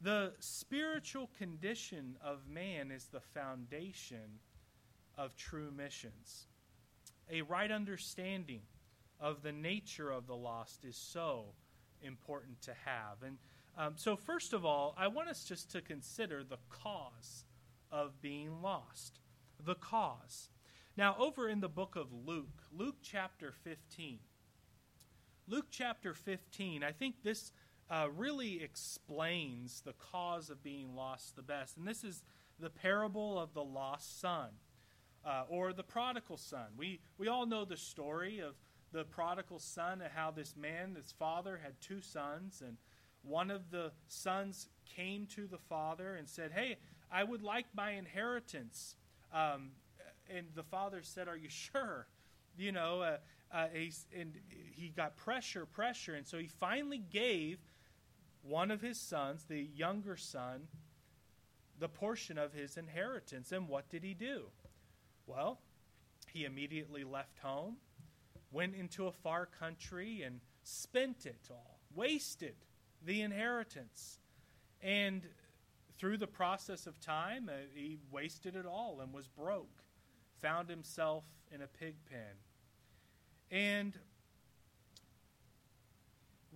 The 0.00 0.32
spiritual 0.40 1.28
condition 1.36 2.16
of 2.24 2.48
man 2.48 2.90
is 2.90 3.08
the 3.12 3.20
foundation 3.20 4.40
of 5.18 5.36
true 5.36 5.70
missions. 5.76 6.46
A 7.30 7.42
right 7.42 7.70
understanding 7.70 8.62
of 9.20 9.42
the 9.42 9.52
nature 9.52 10.10
of 10.10 10.26
the 10.26 10.36
lost 10.36 10.86
is 10.86 10.96
so 10.96 11.52
important 12.00 12.62
to 12.62 12.72
have. 12.86 13.22
And 13.22 13.36
um, 13.76 13.94
so, 13.96 14.16
first 14.16 14.52
of 14.52 14.64
all, 14.64 14.94
I 14.98 15.08
want 15.08 15.28
us 15.28 15.44
just 15.44 15.70
to 15.72 15.80
consider 15.80 16.42
the 16.44 16.58
cause 16.68 17.44
of 17.90 18.20
being 18.20 18.62
lost. 18.62 19.20
The 19.64 19.74
cause. 19.74 20.50
Now, 20.96 21.16
over 21.18 21.48
in 21.48 21.60
the 21.60 21.68
book 21.68 21.96
of 21.96 22.12
Luke, 22.12 22.62
Luke 22.72 22.96
chapter 23.02 23.52
15, 23.52 24.18
Luke 25.48 25.66
chapter 25.70 26.14
15, 26.14 26.84
I 26.84 26.92
think 26.92 27.22
this 27.22 27.52
uh, 27.90 28.08
really 28.14 28.62
explains 28.62 29.80
the 29.80 29.94
cause 29.94 30.48
of 30.50 30.62
being 30.62 30.94
lost 30.94 31.36
the 31.36 31.42
best. 31.42 31.76
And 31.76 31.86
this 31.86 32.04
is 32.04 32.22
the 32.58 32.70
parable 32.70 33.38
of 33.38 33.52
the 33.54 33.64
lost 33.64 34.20
son 34.20 34.50
uh, 35.24 35.44
or 35.48 35.72
the 35.72 35.82
prodigal 35.82 36.36
son. 36.36 36.66
We, 36.76 37.00
we 37.18 37.28
all 37.28 37.46
know 37.46 37.64
the 37.64 37.76
story 37.76 38.38
of 38.40 38.54
the 38.92 39.04
prodigal 39.04 39.58
son 39.58 40.00
and 40.00 40.10
how 40.14 40.30
this 40.30 40.54
man, 40.56 40.94
this 40.94 41.12
father, 41.18 41.60
had 41.62 41.80
two 41.80 42.00
sons. 42.00 42.62
And 42.64 42.76
one 43.22 43.50
of 43.50 43.70
the 43.70 43.92
sons 44.08 44.68
came 44.96 45.26
to 45.34 45.46
the 45.46 45.58
father 45.58 46.14
and 46.14 46.28
said, 46.28 46.52
Hey, 46.52 46.76
I 47.10 47.24
would 47.24 47.42
like 47.42 47.66
my 47.74 47.92
inheritance. 47.92 48.96
Um, 49.32 49.70
and 50.34 50.46
the 50.54 50.62
father 50.62 51.00
said, 51.02 51.28
Are 51.28 51.36
you 51.36 51.48
sure? 51.48 52.06
You 52.56 52.72
know, 52.72 53.00
uh, 53.02 53.16
uh, 53.52 53.66
and 54.16 54.34
he 54.72 54.88
got 54.88 55.16
pressure, 55.16 55.66
pressure, 55.66 56.14
and 56.14 56.26
so 56.26 56.38
he 56.38 56.46
finally 56.46 56.98
gave 56.98 57.58
one 58.42 58.70
of 58.70 58.80
his 58.80 58.98
sons, 58.98 59.44
the 59.48 59.68
younger 59.74 60.16
son, 60.16 60.68
the 61.78 61.88
portion 61.88 62.38
of 62.38 62.52
his 62.52 62.76
inheritance. 62.76 63.52
And 63.52 63.68
what 63.68 63.88
did 63.88 64.02
he 64.02 64.14
do? 64.14 64.44
Well, 65.26 65.60
he 66.32 66.44
immediately 66.44 67.04
left 67.04 67.38
home, 67.38 67.76
went 68.52 68.74
into 68.74 69.06
a 69.06 69.12
far 69.12 69.46
country, 69.46 70.22
and 70.22 70.40
spent 70.62 71.26
it 71.26 71.48
all, 71.50 71.80
wasted 71.94 72.54
the 73.04 73.22
inheritance. 73.22 74.18
And 74.82 75.22
through 75.98 76.18
the 76.18 76.26
process 76.26 76.86
of 76.86 76.98
time, 77.00 77.48
uh, 77.48 77.56
he 77.74 77.98
wasted 78.10 78.56
it 78.56 78.66
all 78.66 79.00
and 79.02 79.12
was 79.12 79.28
broke, 79.28 79.82
found 80.40 80.68
himself 80.68 81.24
in 81.52 81.62
a 81.62 81.66
pig 81.66 81.96
pen 82.08 82.36
and 83.50 83.98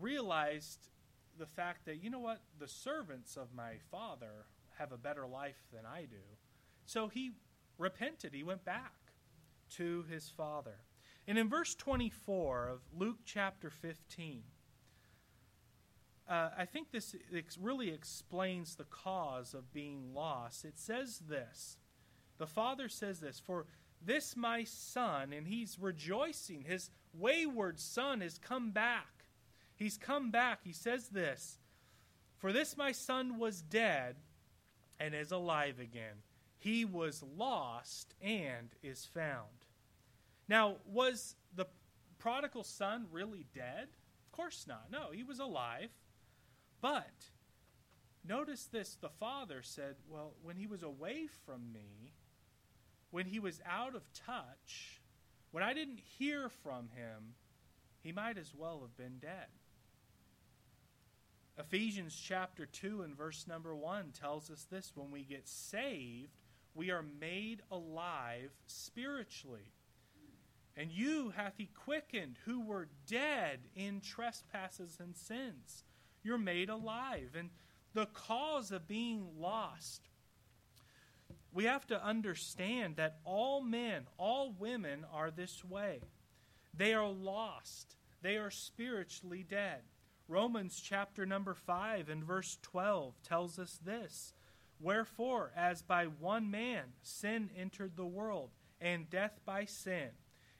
realized 0.01 0.89
the 1.39 1.47
fact 1.47 1.87
that, 1.87 2.03
you 2.03 2.11
know 2.11 2.21
what, 2.21 2.41
the 2.59 2.69
servants 2.69 3.37
of 3.37 3.49
my 3.55 3.75
father 3.91 4.47
have 4.79 4.93
a 4.93 4.97
better 4.97 5.27
life 5.27 5.61
than 5.73 5.83
I 5.85 6.03
do. 6.03 6.17
So 6.87 7.09
he 7.09 7.33
repented. 7.79 8.35
He 8.35 8.43
went 8.43 8.65
back 8.65 8.93
to 9.77 10.05
his 10.11 10.29
father. 10.29 10.77
And 11.27 11.39
in 11.39 11.49
verse 11.49 11.75
24 11.75 12.69
of 12.69 12.81
Luke 12.97 13.19
chapter 13.25 13.71
15, 13.71 14.43
uh, 16.29 16.51
I 16.57 16.65
think 16.65 16.91
this 16.91 17.15
ex- 17.35 17.59
really 17.59 17.91
explains 17.91 18.77
the 18.77 18.85
cause 18.85 19.55
of 19.55 19.73
being 19.73 20.15
lost. 20.15 20.65
It 20.65 20.79
says 20.79 21.21
this 21.29 21.77
The 22.39 22.47
father 22.47 22.89
says 22.89 23.21
this, 23.21 23.41
For 23.41 23.67
this 24.05 24.37
my 24.37 24.65
son, 24.65 25.33
and 25.33 25.47
he's 25.47 25.79
rejoicing. 25.79 26.65
His 26.67 26.91
wayward 27.13 27.79
son 27.79 28.21
has 28.21 28.39
come 28.39 28.71
back. 28.71 29.27
He's 29.77 29.99
come 29.99 30.31
back. 30.31 30.61
He 30.65 30.73
says 30.73 31.09
this 31.09 31.59
For 32.39 32.53
this 32.53 32.77
my 32.77 32.93
son 32.93 33.39
was 33.39 33.61
dead 33.61 34.17
and 34.99 35.15
is 35.15 35.33
alive 35.33 35.79
again. 35.79 36.23
He 36.59 36.87
was 36.87 37.23
lost 37.37 38.15
and 38.23 38.71
is 38.83 39.05
found. 39.05 39.67
Now, 40.49 40.77
was 40.87 41.37
the 41.55 41.67
prodigal 42.19 42.65
son 42.65 43.07
really 43.13 43.47
dead? 43.55 43.89
Of 44.27 44.33
course 44.33 44.65
not. 44.67 44.87
No, 44.91 45.09
he 45.13 45.23
was 45.23 45.39
alive. 45.39 45.91
But 46.85 47.31
notice 48.29 48.67
this 48.67 48.99
the 49.01 49.09
father 49.09 49.63
said, 49.63 49.97
Well, 50.07 50.35
when 50.43 50.57
he 50.57 50.67
was 50.67 50.83
away 50.83 51.29
from 51.47 51.73
me, 51.73 52.13
when 53.11 53.25
he 53.25 53.39
was 53.39 53.59
out 53.67 53.95
of 53.95 54.03
touch, 54.13 55.01
when 55.51 55.65
I 55.65 55.73
didn't 55.73 56.01
hear 56.19 56.51
from 56.51 56.91
him, 56.95 57.37
he 58.03 58.13
might 58.13 58.37
as 58.37 58.53
well 58.55 58.81
have 58.83 58.95
been 58.99 59.17
dead. 59.19 59.49
Ephesians 61.59 62.15
chapter 62.15 62.67
2 62.67 63.01
and 63.01 63.17
verse 63.17 63.47
number 63.49 63.75
1 63.75 64.13
tells 64.13 64.51
us 64.51 64.67
this 64.71 64.93
when 64.95 65.11
we 65.11 65.23
get 65.23 65.49
saved, 65.49 66.37
we 66.75 66.91
are 66.91 67.07
made 67.19 67.63
alive 67.71 68.51
spiritually. 68.67 69.73
And 70.77 70.93
you 70.93 71.33
hath 71.35 71.55
he 71.57 71.71
quickened 71.83 72.37
who 72.45 72.61
were 72.61 72.89
dead 73.07 73.61
in 73.75 74.03
trespasses 74.03 74.99
and 75.01 75.17
sins. 75.17 75.85
You're 76.25 76.39
made 76.39 76.71
alive. 76.71 77.37
And 77.39 77.51
the 77.93 78.07
cause 78.07 78.73
of 78.73 78.89
being 78.89 79.29
lost 79.39 80.09
we 81.55 81.65
have 81.65 81.87
to 81.87 82.05
understand 82.05 82.97
that 82.97 83.19
all 83.25 83.63
men, 83.63 84.09
all 84.19 84.53
women 84.59 85.07
are 85.13 85.31
this 85.31 85.65
way. 85.65 86.01
They 86.77 86.93
are 86.93 87.09
lost, 87.09 87.97
they 88.23 88.37
are 88.37 88.51
spiritually 88.51 89.47
dead. 89.49 89.83
Romans 90.27 90.83
chapter 90.83 91.25
number 91.25 91.55
5 91.55 92.09
and 92.09 92.25
verse 92.25 92.59
12 92.63 93.15
tells 93.23 93.59
us 93.61 93.79
this 93.85 94.35
Wherefore, 94.81 95.53
as 95.57 95.83
by 95.83 96.07
one 96.07 96.51
man 96.51 96.95
sin 97.03 97.51
entered 97.57 97.93
the 97.97 98.05
world, 98.05 98.51
and 98.81 99.09
death 99.09 99.39
by 99.47 99.65
sin, 99.65 100.09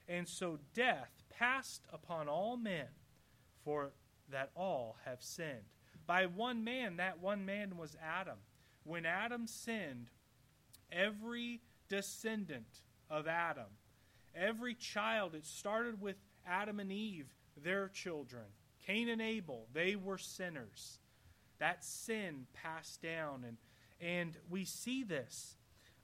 and 0.07 0.29
so 0.29 0.59
death 0.73 1.11
passed 1.29 1.85
upon 1.91 2.29
all 2.29 2.55
men, 2.55 2.87
for 3.65 3.91
that 4.31 4.51
all 4.55 4.97
have 5.05 5.21
sinned. 5.21 5.69
By 6.07 6.25
one 6.25 6.63
man, 6.63 6.97
that 6.97 7.21
one 7.21 7.45
man 7.45 7.77
was 7.77 7.95
Adam. 8.03 8.37
When 8.83 9.05
Adam 9.05 9.47
sinned, 9.47 10.09
every 10.91 11.61
descendant 11.89 12.81
of 13.09 13.27
Adam, 13.27 13.65
every 14.35 14.75
child, 14.75 15.33
it 15.33 15.45
started 15.45 15.99
with 15.99 16.17
Adam 16.45 16.79
and 16.79 16.91
Eve, 16.91 17.33
their 17.61 17.87
children. 17.87 18.45
Cain 18.85 19.09
and 19.09 19.21
Abel, 19.21 19.67
they 19.73 19.95
were 19.95 20.17
sinners. 20.17 20.99
That 21.59 21.83
sin 21.83 22.45
passed 22.53 23.01
down, 23.01 23.43
and, 23.47 23.57
and 23.99 24.37
we 24.49 24.65
see 24.65 25.03
this. 25.03 25.57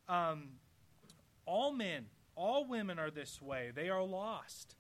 Um, 0.07 0.49
all 1.45 1.73
men, 1.73 2.05
all 2.36 2.65
women 2.65 2.97
are 2.97 3.12
this 3.12 3.41
way. 3.41 3.71
They 3.75 3.89
are 3.89 4.03
lost. 4.03 4.75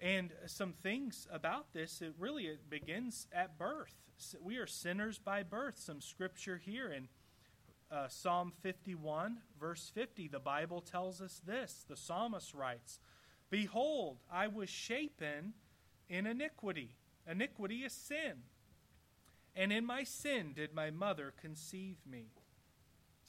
And 0.00 0.32
some 0.46 0.72
things 0.72 1.28
about 1.30 1.72
this, 1.74 2.00
it 2.00 2.14
really 2.18 2.44
it 2.44 2.70
begins 2.70 3.26
at 3.32 3.58
birth. 3.58 3.94
We 4.42 4.56
are 4.56 4.66
sinners 4.66 5.18
by 5.18 5.42
birth. 5.42 5.78
Some 5.78 6.00
scripture 6.00 6.56
here 6.56 6.90
in 6.90 7.08
uh, 7.90 8.08
Psalm 8.08 8.52
51, 8.62 9.38
verse 9.58 9.90
50, 9.94 10.28
the 10.28 10.38
Bible 10.38 10.80
tells 10.80 11.20
us 11.20 11.42
this. 11.46 11.84
The 11.88 11.96
psalmist 11.96 12.54
writes, 12.54 13.00
Behold, 13.50 14.18
I 14.32 14.46
was 14.46 14.70
shapen 14.70 15.54
in 16.08 16.26
iniquity. 16.26 16.96
Iniquity 17.30 17.78
is 17.78 17.92
sin. 17.92 18.44
And 19.56 19.72
in 19.72 19.84
my 19.84 20.04
sin 20.04 20.52
did 20.54 20.72
my 20.72 20.90
mother 20.90 21.34
conceive 21.40 21.96
me. 22.08 22.26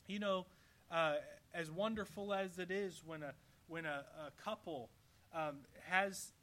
You 0.08 0.20
know, 0.20 0.46
uh, 0.90 1.16
as 1.54 1.72
wonderful 1.72 2.34
as 2.34 2.60
it 2.60 2.72
is 2.72 3.02
when 3.06 3.24
a 3.24 3.34
when 3.68 3.86
a, 3.86 4.04
a 4.28 4.42
couple 4.42 4.90
um, 5.34 5.60
has 5.88 6.34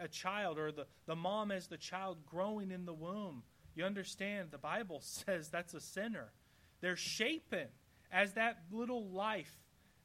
a 0.00 0.08
child 0.08 0.58
or 0.58 0.72
the, 0.72 0.86
the 1.06 1.16
mom 1.16 1.50
as 1.50 1.66
the 1.66 1.76
child 1.76 2.18
growing 2.26 2.70
in 2.70 2.84
the 2.84 2.92
womb, 2.92 3.42
you 3.74 3.84
understand 3.84 4.50
the 4.50 4.58
Bible 4.58 5.00
says 5.02 5.48
that's 5.48 5.74
a 5.74 5.80
sinner. 5.80 6.32
They're 6.80 6.96
shapen 6.96 7.68
as 8.12 8.34
that 8.34 8.58
little 8.70 9.08
life 9.08 9.52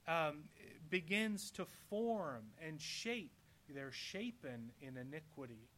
um, 0.07 0.45
begins 0.89 1.51
to 1.51 1.65
form 1.89 2.45
and 2.65 2.81
shape. 2.81 3.33
They're 3.73 3.91
shapen 3.91 4.71
in 4.81 4.97
iniquity. 4.97 5.69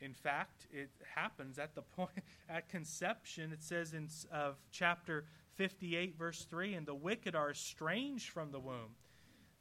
In 0.00 0.12
fact, 0.12 0.66
it 0.70 0.90
happens 1.14 1.58
at 1.58 1.74
the 1.74 1.82
point 1.96 2.22
at 2.48 2.68
conception. 2.68 3.52
It 3.52 3.62
says 3.62 3.94
in 3.94 4.08
of 4.30 4.56
chapter 4.70 5.24
58, 5.56 6.16
verse 6.16 6.44
3 6.44 6.74
And 6.74 6.86
the 6.86 6.94
wicked 6.94 7.34
are 7.34 7.50
estranged 7.50 8.30
from 8.30 8.52
the 8.52 8.60
womb. 8.60 8.96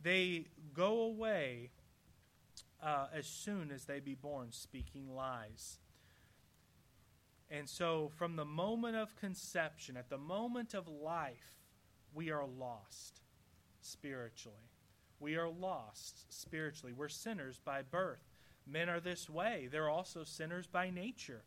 They 0.02 0.48
go 0.74 1.02
away 1.04 1.72
uh, 2.84 3.08
as 3.14 3.26
soon 3.26 3.72
as 3.72 3.86
they 3.86 4.00
be 4.00 4.16
born, 4.16 4.52
speaking 4.52 5.16
lies. 5.16 5.80
And 7.50 7.70
so, 7.70 8.12
from 8.18 8.36
the 8.36 8.46
moment 8.46 8.96
of 8.96 9.16
conception, 9.16 9.96
at 9.96 10.10
the 10.10 10.18
moment 10.18 10.74
of 10.74 10.88
life, 10.88 11.60
we 12.14 12.32
are 12.32 12.46
lost 12.46 13.22
spiritually. 13.82 14.72
We 15.20 15.36
are 15.36 15.50
lost 15.50 16.26
spiritually. 16.30 16.94
We're 16.94 17.10
sinners 17.10 17.60
by 17.64 17.82
birth. 17.82 18.24
Men 18.66 18.90
are 18.90 19.00
this 19.00 19.30
way, 19.30 19.68
they're 19.72 19.90
also 19.90 20.24
sinners 20.24 20.68
by 20.68 20.90
nature. 20.90 21.44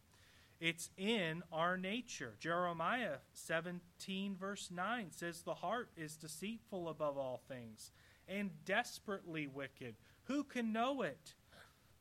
It's 0.61 0.91
in 0.97 1.43
our 1.53 1.77
nature. 1.77 2.35
Jeremiah 2.39 3.17
17, 3.35 4.37
verse 4.37 4.71
9 4.71 5.09
says, 5.11 5.43
The 5.43 5.55
heart 5.55 5.91
is 5.97 6.17
deceitful 6.17 6.89
above 6.89 7.19
all 7.19 7.43
things 7.47 7.91
and 8.27 8.51
desperately 8.65 9.47
wicked. 9.47 9.97
Who 10.27 10.45
can 10.45 10.73
know 10.73 11.03
it? 11.03 11.35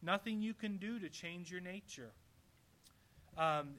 Nothing 0.01 0.41
you 0.41 0.53
can 0.53 0.77
do 0.77 0.99
to 0.99 1.09
change 1.09 1.51
your 1.51 1.61
nature. 1.61 2.11
Um, 3.38 3.75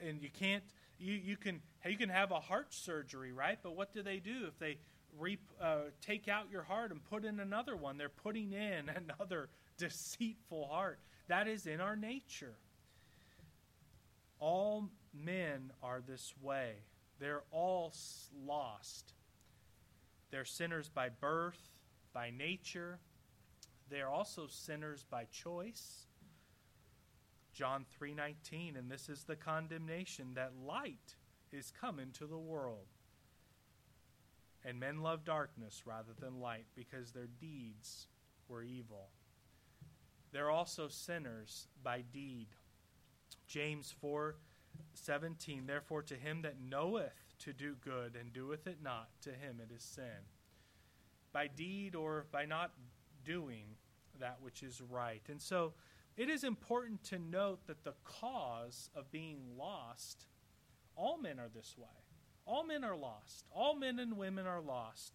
and 0.00 0.22
you 0.22 0.30
can't, 0.30 0.64
you, 0.98 1.14
you, 1.14 1.36
can, 1.36 1.60
you 1.86 1.96
can 1.96 2.08
have 2.08 2.30
a 2.30 2.40
heart 2.40 2.72
surgery, 2.72 3.32
right? 3.32 3.58
But 3.62 3.76
what 3.76 3.92
do 3.92 4.02
they 4.02 4.18
do 4.18 4.46
if 4.48 4.58
they 4.58 4.78
re, 5.18 5.38
uh, 5.60 5.90
take 6.00 6.28
out 6.28 6.46
your 6.50 6.62
heart 6.62 6.90
and 6.90 7.04
put 7.04 7.24
in 7.24 7.40
another 7.40 7.76
one? 7.76 7.98
They're 7.98 8.08
putting 8.08 8.52
in 8.52 8.90
another 9.18 9.48
deceitful 9.78 10.68
heart. 10.68 10.98
That 11.28 11.46
is 11.46 11.66
in 11.66 11.80
our 11.80 11.96
nature. 11.96 12.54
All 14.38 14.88
men 15.14 15.72
are 15.82 16.02
this 16.06 16.32
way. 16.40 16.72
They're 17.18 17.42
all 17.50 17.92
lost. 18.46 19.12
They're 20.30 20.44
sinners 20.44 20.88
by 20.88 21.10
birth, 21.10 21.60
by 22.12 22.30
nature. 22.30 22.98
They're 23.90 24.08
also 24.08 24.46
sinners 24.46 25.04
by 25.04 25.24
choice. 25.24 26.06
John 27.52 27.84
3:19 27.84 28.76
and 28.76 28.90
this 28.90 29.08
is 29.08 29.24
the 29.24 29.36
condemnation 29.36 30.34
that 30.34 30.54
light 30.54 31.16
is 31.50 31.72
come 31.72 31.98
into 31.98 32.26
the 32.26 32.38
world. 32.38 32.86
And 34.64 34.78
men 34.78 35.02
love 35.02 35.24
darkness 35.24 35.86
rather 35.86 36.12
than 36.12 36.40
light 36.40 36.66
because 36.74 37.12
their 37.12 37.26
deeds 37.26 38.06
were 38.48 38.62
evil. 38.62 39.10
They're 40.32 40.50
also 40.50 40.88
sinners 40.88 41.66
by 41.82 42.02
deed. 42.02 42.48
James 43.46 43.92
4 44.00 44.36
17, 44.94 45.66
therefore 45.66 46.02
to 46.02 46.14
him 46.14 46.42
that 46.42 46.60
knoweth 46.60 47.34
to 47.40 47.52
do 47.52 47.74
good 47.74 48.16
and 48.16 48.32
doeth 48.32 48.66
it 48.66 48.82
not, 48.82 49.08
to 49.22 49.30
him 49.30 49.60
it 49.60 49.74
is 49.74 49.82
sin. 49.82 50.28
By 51.32 51.48
deed 51.48 51.94
or 51.94 52.26
by 52.30 52.44
not 52.44 52.72
doing 53.24 53.76
that 54.18 54.38
which 54.40 54.62
is 54.62 54.80
right. 54.80 55.22
And 55.28 55.40
so 55.40 55.72
it 56.16 56.28
is 56.28 56.44
important 56.44 57.02
to 57.04 57.18
note 57.18 57.66
that 57.66 57.84
the 57.84 57.94
cause 58.04 58.90
of 58.94 59.10
being 59.10 59.38
lost, 59.56 60.26
all 60.96 61.18
men 61.18 61.38
are 61.38 61.48
this 61.48 61.76
way. 61.78 61.88
All 62.46 62.64
men 62.64 62.84
are 62.84 62.96
lost. 62.96 63.46
All 63.50 63.76
men 63.76 63.98
and 63.98 64.16
women 64.16 64.46
are 64.46 64.60
lost 64.60 65.14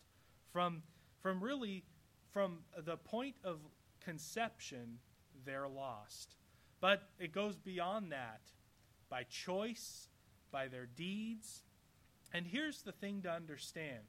from 0.52 0.84
from 1.22 1.44
really 1.44 1.84
from 2.32 2.60
the 2.78 2.98
point 2.98 3.36
of 3.44 3.60
conception 4.04 5.00
they're 5.46 5.68
lost. 5.68 6.36
But 6.82 7.10
it 7.20 7.32
goes 7.32 7.56
beyond 7.56 8.12
that 8.12 8.42
by 9.10 9.24
choice, 9.24 10.10
by 10.52 10.68
their 10.68 10.86
deeds. 10.86 11.64
And 12.34 12.46
here's 12.46 12.82
the 12.82 12.92
thing 12.92 13.22
to 13.24 13.32
understand 13.32 14.04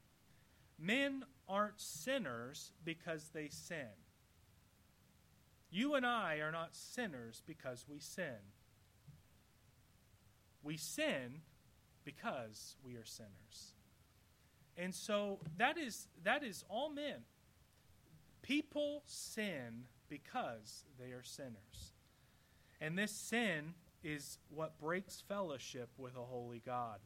men 0.79 1.23
aren't 1.47 1.79
sinners 1.79 2.71
because 2.83 3.29
they 3.33 3.49
sin. 3.49 3.95
You 5.69 5.95
and 5.95 6.05
I 6.05 6.35
are 6.35 6.51
not 6.51 6.75
sinners 6.75 7.41
because 7.45 7.85
we 7.89 7.99
sin. 7.99 8.39
We 10.63 10.77
sin 10.77 11.41
because 12.03 12.75
we 12.83 12.95
are 12.95 13.05
sinners. 13.05 13.73
And 14.77 14.93
so 14.93 15.39
that 15.57 15.77
is 15.77 16.07
that 16.23 16.43
is 16.43 16.63
all 16.69 16.89
men. 16.89 17.25
People 18.41 19.03
sin 19.05 19.85
because 20.07 20.83
they 20.99 21.11
are 21.11 21.23
sinners. 21.23 21.93
And 22.79 22.97
this 22.97 23.11
sin 23.11 23.73
is 24.03 24.37
what 24.49 24.79
breaks 24.79 25.23
fellowship 25.27 25.89
with 25.97 26.15
a 26.15 26.23
holy 26.23 26.61
God. 26.65 26.99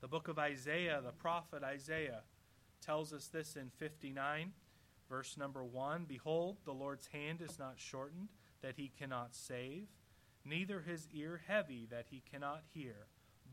The 0.00 0.08
book 0.08 0.28
of 0.28 0.38
Isaiah, 0.38 1.00
the 1.04 1.12
prophet 1.12 1.62
Isaiah, 1.62 2.22
tells 2.90 3.12
us 3.12 3.28
this 3.28 3.54
in 3.54 3.70
59, 3.78 4.50
verse 5.08 5.36
number 5.36 5.64
1 5.64 6.06
Behold, 6.08 6.56
the 6.64 6.72
Lord's 6.72 7.06
hand 7.06 7.40
is 7.40 7.56
not 7.56 7.74
shortened, 7.76 8.30
that 8.62 8.74
he 8.76 8.90
cannot 8.98 9.36
save, 9.36 9.86
neither 10.44 10.80
his 10.80 11.06
ear 11.14 11.40
heavy, 11.46 11.86
that 11.88 12.06
he 12.10 12.20
cannot 12.28 12.62
hear. 12.74 13.06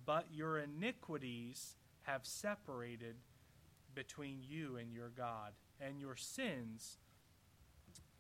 But 0.07 0.25
your 0.33 0.57
iniquities 0.57 1.75
have 2.01 2.25
separated 2.25 3.17
between 3.93 4.39
you 4.41 4.77
and 4.77 4.91
your 4.91 5.09
God, 5.09 5.51
and 5.79 6.01
your 6.01 6.15
sins 6.15 6.97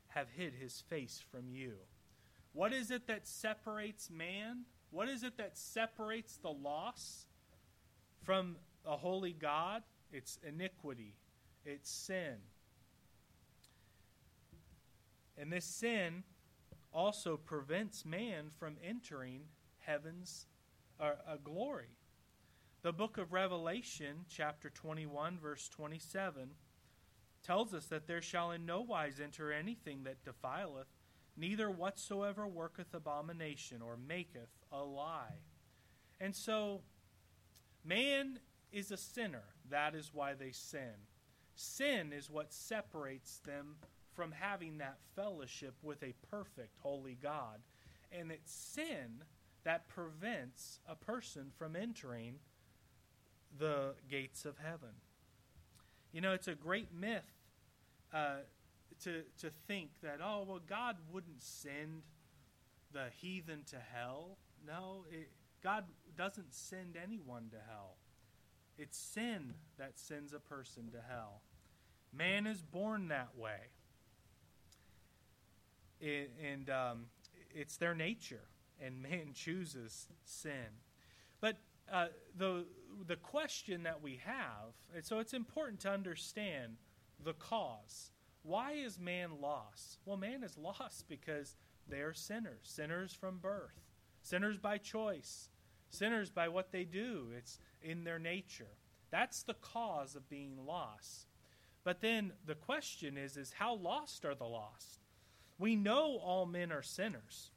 have 0.09 0.27
hid 0.29 0.53
his 0.53 0.83
face 0.87 1.19
from 1.31 1.49
you. 1.49 1.77
What 2.53 2.73
is 2.73 2.91
it 2.91 3.07
that 3.07 3.27
separates 3.27 4.11
man? 4.11 4.65
What 4.91 5.09
is 5.09 5.23
it 5.23 5.37
that 5.37 5.57
separates 5.57 6.37
the 6.37 6.51
loss 6.51 7.25
from 8.23 8.57
a 8.85 8.97
holy 8.97 9.33
God? 9.33 9.81
It's 10.11 10.39
iniquity, 10.47 11.15
it's 11.65 11.89
sin. 11.89 12.37
And 15.37 15.51
this 15.51 15.65
sin 15.65 16.23
also 16.91 17.37
prevents 17.37 18.05
man 18.05 18.49
from 18.57 18.77
entering 18.83 19.41
heaven's 19.79 20.47
uh, 20.99 21.11
uh, 21.27 21.37
glory. 21.43 21.89
The 22.81 22.93
book 22.93 23.17
of 23.17 23.33
Revelation, 23.33 24.25
chapter 24.29 24.69
21, 24.69 25.37
verse 25.39 25.69
27, 25.69 26.51
tells 27.43 27.73
us 27.73 27.85
that 27.87 28.07
there 28.07 28.21
shall 28.21 28.51
in 28.51 28.65
no 28.65 28.81
wise 28.81 29.19
enter 29.19 29.51
anything 29.51 30.03
that 30.03 30.23
defileth, 30.23 30.87
neither 31.35 31.69
whatsoever 31.69 32.47
worketh 32.47 32.93
abomination 32.93 33.81
or 33.81 33.97
maketh 33.97 34.49
a 34.71 34.83
lie. 34.83 35.39
And 36.19 36.35
so, 36.35 36.81
man 37.85 38.39
is 38.71 38.91
a 38.91 38.97
sinner. 38.97 39.43
That 39.69 39.95
is 39.95 40.11
why 40.13 40.33
they 40.33 40.51
sin. 40.51 40.93
Sin 41.55 42.13
is 42.13 42.29
what 42.29 42.53
separates 42.53 43.39
them 43.39 43.75
from 44.13 44.31
having 44.31 44.77
that 44.79 44.97
fellowship 45.15 45.75
with 45.81 46.01
a 46.03 46.13
perfect, 46.29 46.75
holy 46.81 47.17
God. 47.21 47.59
And 48.11 48.31
it's 48.31 48.51
sin 48.51 49.23
that 49.63 49.87
prevents 49.87 50.79
a 50.87 50.95
person 50.95 51.51
from 51.57 51.75
entering 51.75 52.35
the 53.57 53.95
gates 54.09 54.45
of 54.45 54.57
heaven. 54.57 54.95
You 56.11 56.21
know, 56.21 56.33
it's 56.33 56.47
a 56.47 56.55
great 56.55 56.93
myth 56.93 57.29
uh, 58.13 58.37
to, 59.03 59.23
to 59.39 59.51
think 59.67 59.89
that, 60.01 60.19
oh, 60.23 60.45
well, 60.47 60.61
God 60.67 60.97
wouldn't 61.11 61.41
send 61.41 62.03
the 62.93 63.05
heathen 63.19 63.63
to 63.71 63.77
hell. 63.93 64.37
No, 64.65 65.05
it, 65.11 65.29
God 65.63 65.83
doesn't 66.17 66.53
send 66.53 66.97
anyone 67.01 67.49
to 67.51 67.57
hell. 67.69 67.97
It's 68.77 68.97
sin 68.97 69.53
that 69.77 69.97
sends 69.97 70.33
a 70.33 70.39
person 70.39 70.91
to 70.91 70.97
hell. 71.09 71.41
Man 72.13 72.45
is 72.45 72.61
born 72.61 73.07
that 73.09 73.35
way. 73.35 73.71
It, 75.99 76.31
and 76.43 76.69
um, 76.69 77.05
it's 77.53 77.77
their 77.77 77.95
nature, 77.95 78.43
and 78.81 79.01
man 79.01 79.33
chooses 79.33 80.07
sin. 80.23 80.81
But 81.41 81.57
uh, 81.91 82.07
the, 82.37 82.65
the 83.07 83.15
question 83.15 83.83
that 83.83 84.01
we 84.01 84.19
have, 84.23 84.73
and 84.95 85.03
so 85.03 85.19
it's 85.19 85.33
important 85.33 85.79
to 85.81 85.91
understand 85.91 86.77
the 87.23 87.33
cause. 87.33 88.11
Why 88.43 88.73
is 88.73 88.99
man 88.99 89.41
lost? 89.41 89.99
Well, 90.05 90.17
man 90.17 90.43
is 90.43 90.57
lost 90.57 91.07
because 91.07 91.55
they 91.87 92.01
are 92.01 92.13
sinners, 92.13 92.63
sinners 92.63 93.13
from 93.13 93.37
birth, 93.37 93.81
sinners 94.21 94.57
by 94.57 94.77
choice, 94.77 95.49
sinners 95.89 96.29
by 96.29 96.47
what 96.47 96.71
they 96.71 96.83
do. 96.83 97.27
It's 97.37 97.59
in 97.87 98.03
their 98.03 98.19
nature. 98.19 98.75
That's 99.09 99.43
the 99.43 99.53
cause 99.53 100.15
of 100.15 100.29
being 100.29 100.57
lost. 100.65 101.27
But 101.83 102.01
then 102.01 102.33
the 102.45 102.55
question 102.55 103.17
is 103.17 103.37
is 103.37 103.53
how 103.53 103.75
lost 103.75 104.25
are 104.25 104.35
the 104.35 104.43
lost? 104.43 104.99
We 105.57 105.75
know 105.75 106.19
all 106.21 106.45
men 106.45 106.71
are 106.71 106.83
sinners. 106.83 107.51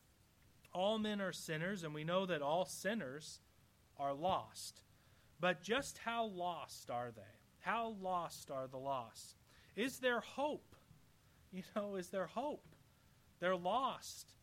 All 0.72 0.98
men 0.98 1.20
are 1.20 1.32
sinners 1.32 1.82
and 1.82 1.92
we 1.92 2.04
know 2.04 2.26
that 2.26 2.42
all 2.42 2.64
sinners 2.64 3.40
are 3.98 4.14
lost. 4.14 4.82
But 5.40 5.62
just 5.62 5.98
how 5.98 6.26
lost 6.26 6.90
are 6.90 7.10
they? 7.10 7.22
How 7.58 7.96
lost 8.00 8.50
are 8.50 8.68
the 8.68 8.78
lost? 8.78 9.36
Is 9.74 9.98
there 9.98 10.20
hope? 10.20 10.76
You 11.52 11.64
know, 11.74 11.96
is 11.96 12.10
there 12.10 12.26
hope? 12.26 12.76
They're 13.40 13.56
lost. 13.56 14.34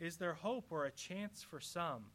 Is 0.00 0.16
there 0.16 0.34
hope 0.34 0.66
or 0.70 0.84
a 0.84 0.90
chance 0.90 1.44
for 1.48 1.60
some? 1.60 2.06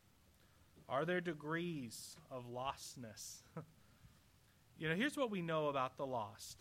Are 0.92 1.06
there 1.06 1.22
degrees 1.22 2.18
of 2.30 2.50
lostness? 2.54 3.44
you 4.78 4.90
know, 4.90 4.96
here's 4.96 5.16
what 5.16 5.32
we 5.32 5.42
know 5.42 5.70
about 5.70 5.96
the 5.96 6.06
lost. 6.06 6.58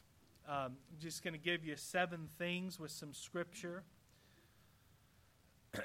Um, 0.48 0.56
I'm 0.56 1.00
just 1.00 1.24
going 1.24 1.34
to 1.34 1.40
give 1.40 1.64
you 1.64 1.74
seven 1.74 2.28
things 2.38 2.78
with 2.78 2.92
some 2.92 3.12
scripture. 3.12 3.82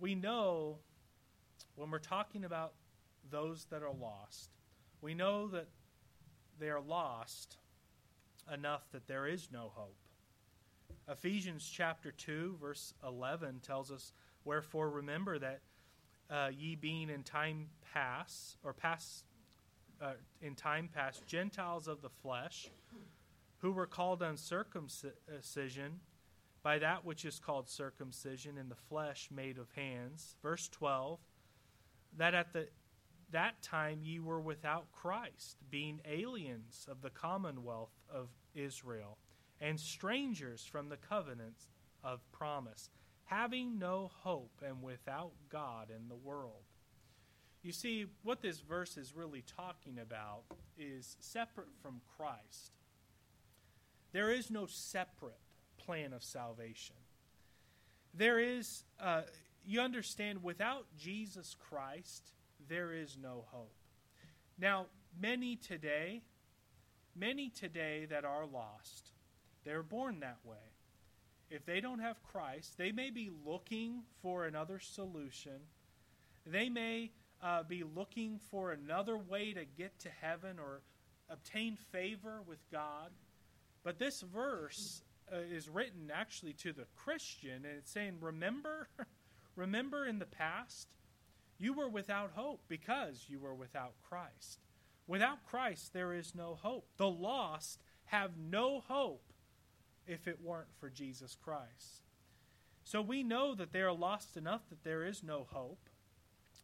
we 0.00 0.14
know 0.14 0.78
when 1.74 1.90
we're 1.90 1.98
talking 1.98 2.44
about 2.44 2.74
those 3.32 3.66
that 3.70 3.82
are 3.82 3.92
lost, 3.92 4.50
we 5.00 5.12
know 5.12 5.48
that 5.48 5.66
they 6.60 6.70
are 6.70 6.80
lost 6.80 7.56
enough 8.54 8.88
that 8.92 9.08
there 9.08 9.26
is 9.26 9.48
no 9.52 9.72
hope. 9.74 9.96
Ephesians 11.10 11.68
chapter 11.68 12.12
2, 12.12 12.58
verse 12.60 12.94
11 13.04 13.58
tells 13.58 13.90
us, 13.90 14.12
Wherefore 14.44 14.88
remember 14.88 15.40
that 15.40 15.62
uh, 16.30 16.50
ye 16.56 16.76
being 16.76 17.10
in 17.10 17.22
time 17.22 17.66
past, 17.98 18.58
or 18.62 18.72
past, 18.72 19.24
uh, 20.00 20.12
in 20.40 20.54
time 20.54 20.88
past, 20.92 21.26
Gentiles 21.26 21.88
of 21.88 22.00
the 22.00 22.08
flesh, 22.08 22.70
who 23.58 23.72
were 23.72 23.86
called 23.86 24.22
uncircumcision 24.22 26.00
by 26.62 26.78
that 26.78 27.04
which 27.04 27.24
is 27.24 27.40
called 27.40 27.68
circumcision 27.68 28.56
in 28.56 28.68
the 28.68 28.76
flesh 28.76 29.30
made 29.34 29.58
of 29.58 29.68
hands. 29.72 30.36
Verse 30.42 30.68
12, 30.68 31.18
that 32.16 32.34
at 32.34 32.52
the 32.52 32.68
that 33.30 33.60
time 33.62 34.00
ye 34.02 34.20
were 34.20 34.40
without 34.40 34.90
Christ, 34.92 35.56
being 35.68 36.00
aliens 36.08 36.86
of 36.88 37.02
the 37.02 37.10
commonwealth 37.10 37.92
of 38.08 38.28
Israel, 38.54 39.18
and 39.60 39.78
strangers 39.78 40.64
from 40.64 40.88
the 40.88 40.96
covenants 40.96 41.68
of 42.04 42.20
promise, 42.30 42.90
having 43.24 43.78
no 43.78 44.10
hope 44.22 44.62
and 44.64 44.82
without 44.82 45.32
God 45.50 45.88
in 45.90 46.08
the 46.08 46.14
world. 46.14 46.67
You 47.68 47.74
see, 47.74 48.06
what 48.22 48.40
this 48.40 48.60
verse 48.60 48.96
is 48.96 49.14
really 49.14 49.44
talking 49.58 49.98
about 49.98 50.44
is 50.78 51.18
separate 51.20 51.68
from 51.82 52.00
Christ. 52.16 52.72
There 54.12 54.30
is 54.30 54.50
no 54.50 54.64
separate 54.64 55.36
plan 55.76 56.14
of 56.14 56.22
salvation. 56.22 56.96
There 58.14 58.38
is, 58.38 58.84
uh, 58.98 59.20
you 59.66 59.82
understand, 59.82 60.42
without 60.42 60.86
Jesus 60.98 61.54
Christ, 61.68 62.30
there 62.70 62.90
is 62.90 63.18
no 63.22 63.44
hope. 63.48 63.74
Now, 64.58 64.86
many 65.20 65.54
today, 65.56 66.22
many 67.14 67.50
today 67.50 68.06
that 68.06 68.24
are 68.24 68.46
lost, 68.46 69.10
they're 69.66 69.82
born 69.82 70.20
that 70.20 70.38
way. 70.42 70.72
If 71.50 71.66
they 71.66 71.82
don't 71.82 71.98
have 71.98 72.16
Christ, 72.22 72.78
they 72.78 72.92
may 72.92 73.10
be 73.10 73.30
looking 73.44 74.04
for 74.22 74.46
another 74.46 74.78
solution. 74.80 75.60
They 76.46 76.70
may 76.70 77.10
uh, 77.42 77.62
be 77.62 77.84
looking 77.84 78.40
for 78.50 78.72
another 78.72 79.16
way 79.16 79.52
to 79.52 79.64
get 79.64 79.98
to 80.00 80.08
heaven 80.20 80.58
or 80.58 80.82
obtain 81.30 81.76
favor 81.76 82.40
with 82.46 82.58
God. 82.70 83.10
But 83.84 83.98
this 83.98 84.22
verse 84.22 85.02
uh, 85.32 85.38
is 85.38 85.68
written 85.68 86.10
actually 86.12 86.54
to 86.54 86.72
the 86.72 86.86
Christian, 86.96 87.64
and 87.64 87.78
it's 87.78 87.90
saying, 87.90 88.18
Remember, 88.20 88.88
remember 89.56 90.06
in 90.06 90.18
the 90.18 90.26
past, 90.26 90.88
you 91.58 91.72
were 91.72 91.88
without 91.88 92.32
hope 92.34 92.60
because 92.68 93.26
you 93.28 93.40
were 93.40 93.54
without 93.54 93.94
Christ. 94.08 94.60
Without 95.06 95.44
Christ, 95.44 95.92
there 95.92 96.12
is 96.12 96.34
no 96.34 96.58
hope. 96.60 96.86
The 96.96 97.08
lost 97.08 97.80
have 98.06 98.32
no 98.38 98.80
hope 98.80 99.32
if 100.06 100.26
it 100.26 100.40
weren't 100.42 100.74
for 100.78 100.88
Jesus 100.88 101.36
Christ. 101.42 102.02
So 102.84 103.02
we 103.02 103.22
know 103.22 103.54
that 103.54 103.72
they 103.72 103.82
are 103.82 103.92
lost 103.92 104.36
enough 104.36 104.62
that 104.70 104.84
there 104.84 105.04
is 105.04 105.22
no 105.22 105.46
hope. 105.50 105.88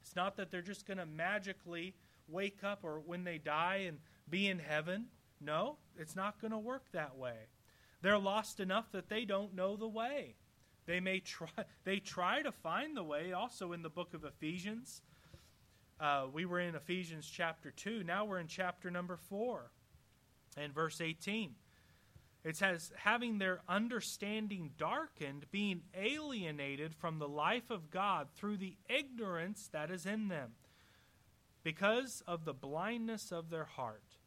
It's 0.04 0.14
not 0.14 0.36
that 0.36 0.50
they're 0.50 0.60
just 0.60 0.86
going 0.86 0.98
to 0.98 1.06
magically 1.06 1.94
wake 2.28 2.62
up 2.62 2.80
or 2.82 3.00
when 3.00 3.24
they 3.24 3.38
die 3.38 3.84
and 3.86 4.00
be 4.28 4.48
in 4.48 4.58
heaven. 4.58 5.06
No, 5.40 5.78
it's 5.98 6.14
not 6.14 6.38
going 6.42 6.50
to 6.50 6.58
work 6.58 6.84
that 6.92 7.16
way. 7.16 7.48
They're 8.02 8.18
lost 8.18 8.60
enough 8.60 8.92
that 8.92 9.08
they 9.08 9.24
don't 9.24 9.54
know 9.54 9.76
the 9.76 9.88
way. 9.88 10.34
They 10.84 11.00
may 11.00 11.20
try 11.20 11.48
they 11.84 12.00
try 12.00 12.42
to 12.42 12.52
find 12.52 12.94
the 12.94 13.02
way 13.02 13.32
also 13.32 13.72
in 13.72 13.80
the 13.80 13.88
book 13.88 14.12
of 14.12 14.24
Ephesians. 14.24 15.00
Uh, 15.98 16.26
we 16.30 16.44
were 16.44 16.60
in 16.60 16.74
Ephesians 16.74 17.26
chapter 17.26 17.70
2. 17.70 18.04
Now 18.04 18.26
we're 18.26 18.40
in 18.40 18.46
chapter 18.46 18.90
number 18.90 19.16
4 19.16 19.70
and 20.58 20.74
verse 20.74 21.00
18. 21.00 21.54
It 22.44 22.56
says, 22.56 22.92
having 22.96 23.38
their 23.38 23.62
understanding 23.68 24.72
darkened, 24.76 25.46
being 25.50 25.80
alienated 25.98 26.94
from 26.94 27.18
the 27.18 27.28
life 27.28 27.70
of 27.70 27.90
God 27.90 28.28
through 28.34 28.58
the 28.58 28.76
ignorance 28.88 29.68
that 29.72 29.90
is 29.90 30.04
in 30.04 30.28
them, 30.28 30.52
because 31.62 32.22
of 32.26 32.44
the 32.44 32.52
blindness 32.52 33.32
of 33.32 33.48
their 33.48 33.64
heart 33.64 34.18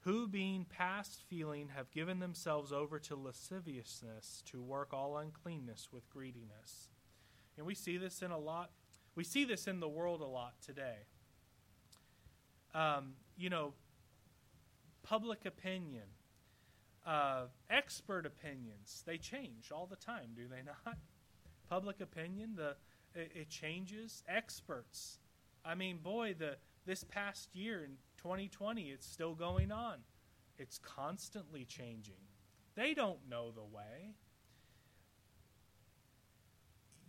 who, 0.00 0.26
being 0.26 0.64
past 0.64 1.20
feeling, 1.28 1.68
have 1.76 1.90
given 1.90 2.20
themselves 2.20 2.72
over 2.72 2.98
to 2.98 3.14
lasciviousness 3.14 4.42
to 4.46 4.62
work 4.62 4.94
all 4.94 5.18
uncleanness 5.18 5.88
with 5.92 6.08
greediness. 6.08 6.88
And 7.58 7.66
we 7.66 7.74
see 7.74 7.98
this 7.98 8.22
in 8.22 8.30
a 8.30 8.38
lot. 8.38 8.70
We 9.14 9.24
see 9.24 9.44
this 9.44 9.66
in 9.66 9.80
the 9.80 9.88
world 9.88 10.22
a 10.22 10.26
lot 10.26 10.54
today. 10.64 11.00
Um, 12.74 13.14
you 13.36 13.50
know, 13.50 13.74
public 15.02 15.44
opinion, 15.44 16.04
uh, 17.08 17.46
expert 17.70 18.26
opinions, 18.26 19.02
they 19.06 19.16
change 19.16 19.72
all 19.72 19.86
the 19.86 19.96
time, 19.96 20.30
do 20.36 20.46
they 20.46 20.62
not? 20.86 20.98
Public 21.68 22.00
opinion, 22.00 22.54
the 22.56 22.76
it, 23.14 23.32
it 23.34 23.48
changes. 23.48 24.22
Experts, 24.28 25.18
I 25.64 25.74
mean, 25.74 25.98
boy, 25.98 26.34
the 26.38 26.56
this 26.86 27.04
past 27.04 27.54
year 27.54 27.82
in 27.84 27.92
2020, 28.18 28.90
it's 28.90 29.06
still 29.06 29.34
going 29.34 29.72
on. 29.72 29.98
It's 30.58 30.78
constantly 30.78 31.64
changing. 31.64 32.14
They 32.74 32.94
don't 32.94 33.28
know 33.28 33.50
the 33.50 33.64
way. 33.64 34.14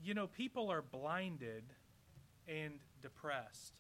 You 0.02 0.14
know, 0.14 0.28
people 0.28 0.72
are 0.72 0.82
blinded 0.82 1.64
and 2.48 2.80
depressed. 3.02 3.74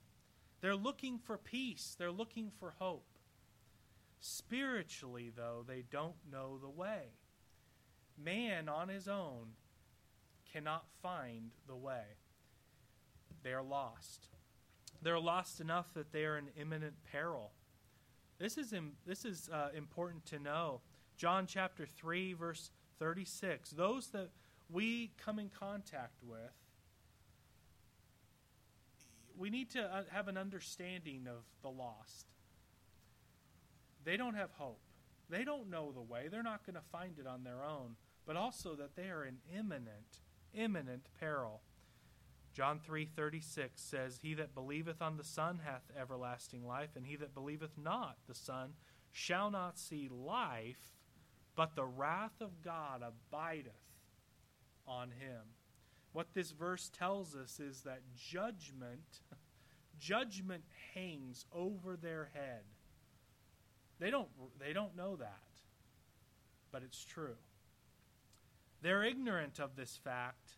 They're 0.61 0.75
looking 0.75 1.17
for 1.17 1.37
peace, 1.37 1.95
they're 1.97 2.11
looking 2.11 2.51
for 2.59 2.73
hope. 2.77 3.08
Spiritually, 4.19 5.31
though, 5.35 5.63
they 5.67 5.83
don't 5.89 6.15
know 6.29 6.57
the 6.57 6.69
way. 6.69 7.13
Man 8.21 8.67
on 8.67 8.89
his 8.89 9.07
own 9.07 9.53
cannot 10.51 10.85
find 11.01 11.51
the 11.67 11.75
way. 11.75 12.03
They 13.43 13.53
are 13.53 13.63
lost. 13.63 14.27
They're 15.01 15.19
lost 15.19 15.61
enough 15.61 15.93
that 15.93 16.11
they 16.11 16.25
are 16.25 16.37
in 16.37 16.49
imminent 16.59 16.95
peril. 17.09 17.51
This 18.39 18.57
is, 18.57 18.73
Im- 18.73 18.93
this 19.05 19.23
is 19.23 19.49
uh, 19.51 19.69
important 19.75 20.25
to 20.27 20.39
know. 20.39 20.81
John 21.17 21.45
chapter 21.47 21.85
3, 21.85 22.33
verse 22.33 22.71
36. 22.99 23.71
Those 23.71 24.07
that 24.07 24.29
we 24.69 25.11
come 25.17 25.39
in 25.39 25.49
contact 25.49 26.23
with, 26.23 26.53
we 29.37 29.49
need 29.49 29.69
to 29.71 29.81
uh, 29.81 30.03
have 30.11 30.27
an 30.27 30.37
understanding 30.37 31.27
of 31.27 31.43
the 31.61 31.69
lost. 31.69 32.27
They 34.09 34.17
don't 34.17 34.33
have 34.33 34.49
hope. 34.57 34.81
They 35.29 35.43
don't 35.43 35.69
know 35.69 35.91
the 35.91 36.01
way. 36.01 36.29
They're 36.29 36.41
not 36.41 36.65
going 36.65 36.77
to 36.77 36.89
find 36.91 37.19
it 37.19 37.27
on 37.27 37.43
their 37.43 37.63
own, 37.63 37.95
but 38.25 38.35
also 38.35 38.73
that 38.73 38.95
they 38.95 39.11
are 39.11 39.23
in 39.23 39.37
imminent, 39.55 40.21
imminent 40.51 41.09
peril. 41.19 41.61
John 42.51 42.79
3:36 42.79 43.79
says, 43.79 44.17
"He 44.17 44.33
that 44.33 44.55
believeth 44.55 44.99
on 44.99 45.17
the 45.17 45.23
Son 45.23 45.59
hath 45.59 45.91
everlasting 45.95 46.65
life, 46.65 46.95
and 46.95 47.05
he 47.05 47.17
that 47.17 47.35
believeth 47.35 47.77
not 47.77 48.17
the 48.25 48.33
Son 48.33 48.73
shall 49.11 49.51
not 49.51 49.77
see 49.77 50.09
life, 50.09 50.89
but 51.53 51.75
the 51.75 51.85
wrath 51.85 52.41
of 52.41 52.63
God 52.63 53.03
abideth 53.03 53.93
on 54.87 55.11
him." 55.11 55.53
What 56.13 56.33
this 56.33 56.49
verse 56.49 56.89
tells 56.89 57.35
us 57.35 57.59
is 57.59 57.83
that 57.83 58.15
judgment 58.15 59.21
judgment 59.99 60.65
hangs 60.95 61.45
over 61.51 61.95
their 61.95 62.25
head. 62.33 62.65
They 63.99 64.09
don't 64.09 64.29
they 64.59 64.73
don't 64.73 64.95
know 64.95 65.15
that. 65.17 65.41
But 66.71 66.83
it's 66.83 67.03
true. 67.03 67.35
They're 68.81 69.03
ignorant 69.03 69.59
of 69.59 69.75
this 69.75 69.99
fact 70.01 70.51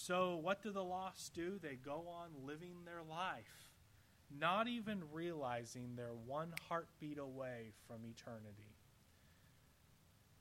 so, 0.00 0.36
what 0.36 0.62
do 0.62 0.70
the 0.70 0.82
lost 0.82 1.34
do? 1.34 1.58
They 1.62 1.74
go 1.74 2.06
on 2.08 2.46
living 2.46 2.84
their 2.84 3.02
life. 3.02 3.68
not 4.32 4.68
even 4.68 5.02
realizing 5.12 5.96
they're 5.96 6.14
one 6.24 6.54
heartbeat 6.68 7.18
away 7.18 7.72
from 7.88 8.06
eternity. 8.06 8.76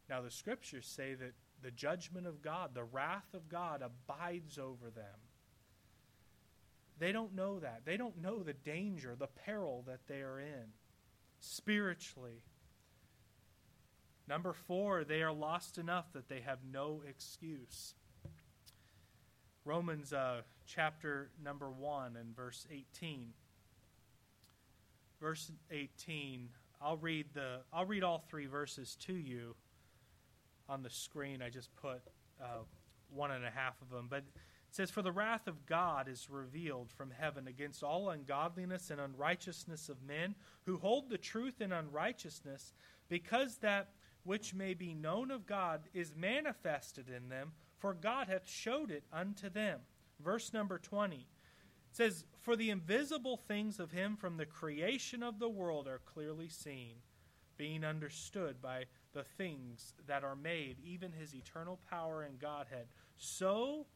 Now, 0.08 0.22
the 0.22 0.30
scriptures 0.30 0.86
say 0.86 1.16
that 1.16 1.34
the 1.64 1.72
judgment 1.72 2.28
of 2.28 2.44
God, 2.44 2.76
the 2.76 2.84
wrath 2.84 3.34
of 3.34 3.50
God, 3.50 3.82
abides 3.82 4.60
over 4.60 4.92
them. 4.92 5.20
They 7.00 7.12
don't 7.12 7.34
know 7.34 7.60
that. 7.60 7.82
They 7.84 7.98
don't 7.98 8.22
know 8.22 8.44
the 8.44 8.54
danger, 8.54 9.16
the 9.18 9.28
peril 9.28 9.84
that 9.88 10.08
they 10.08 10.22
are 10.22 10.40
in 10.40 10.72
spiritually. 11.40 12.44
Number 14.28 14.54
four, 14.54 15.04
they 15.04 15.24
are 15.24 15.34
lost 15.34 15.78
enough 15.78 16.14
that 16.14 16.30
they 16.30 16.42
have 16.42 16.60
no 16.72 17.02
excuse. 17.08 17.96
Romans 19.66 20.14
uh, 20.14 20.42
chapter 20.66 21.32
number 21.44 21.70
1 21.70 22.16
and 22.16 22.36
verse 22.36 22.68
18. 22.72 23.34
Verse 25.20 25.52
18, 25.72 26.50
I'll 26.82 26.98
read, 26.98 27.28
the, 27.34 27.62
I'll 27.74 27.86
read 27.86 28.04
all 28.04 28.24
three 28.30 28.46
verses 28.46 28.96
to 29.02 29.14
you 29.14 29.56
on 30.70 30.84
the 30.84 30.90
screen. 30.90 31.42
I 31.42 31.50
just 31.50 31.76
put 31.76 32.02
uh, 32.42 32.64
one 33.10 33.32
and 33.32 33.44
a 33.44 33.50
half 33.50 33.82
of 33.82 33.90
them. 33.90 34.08
But 34.10 34.24
it 34.70 34.76
says, 34.76 34.92
For 34.92 35.02
the 35.02 35.12
wrath 35.12 35.48
of 35.48 35.66
God 35.66 36.08
is 36.08 36.30
revealed 36.30 36.92
from 36.92 37.10
heaven 37.10 37.48
against 37.48 37.82
all 37.82 38.10
ungodliness 38.10 38.92
and 38.92 39.02
unrighteousness 39.02 39.90
of 39.90 40.04
men 40.04 40.36
who 40.66 40.78
hold 40.78 41.10
the 41.10 41.18
truth 41.18 41.60
in 41.60 41.72
unrighteousness, 41.72 42.74
because 43.08 43.58
that 43.58 43.90
which 44.24 44.54
may 44.54 44.76
be 44.76 44.94
known 44.94 45.32
of 45.32 45.48
God 45.48 45.82
is 45.94 46.14
manifested 46.16 47.10
in 47.10 47.30
them, 47.30 47.54
for 47.80 47.96
God 47.96 48.28
hath 48.28 48.48
showed 48.48 48.92
it 48.92 49.06
unto 49.12 49.50
them. 49.50 49.80
Verse 50.20 50.54
number 50.54 50.78
20 50.78 51.16
it 51.16 51.26
says, 51.92 52.26
For 52.38 52.56
the 52.56 52.70
invisible 52.70 53.38
things 53.38 53.80
of 53.80 53.92
him 53.92 54.16
from 54.18 54.38
the 54.38 54.46
creation 54.46 55.24
of 55.24 55.40
the 55.40 55.50
world 55.50 55.88
are 55.88 56.02
clearly 56.06 56.50
seen, 56.50 56.98
being 57.58 57.84
understood 57.84 58.62
by 58.62 58.84
the 59.14 59.24
things 59.24 59.96
that 60.06 60.24
are 60.24 60.36
made, 60.36 60.78
even 60.84 61.12
his 61.12 61.34
eternal 61.34 61.80
power 61.90 62.22
and 62.22 62.38
Godhead, 62.38 62.86
so 63.18 63.88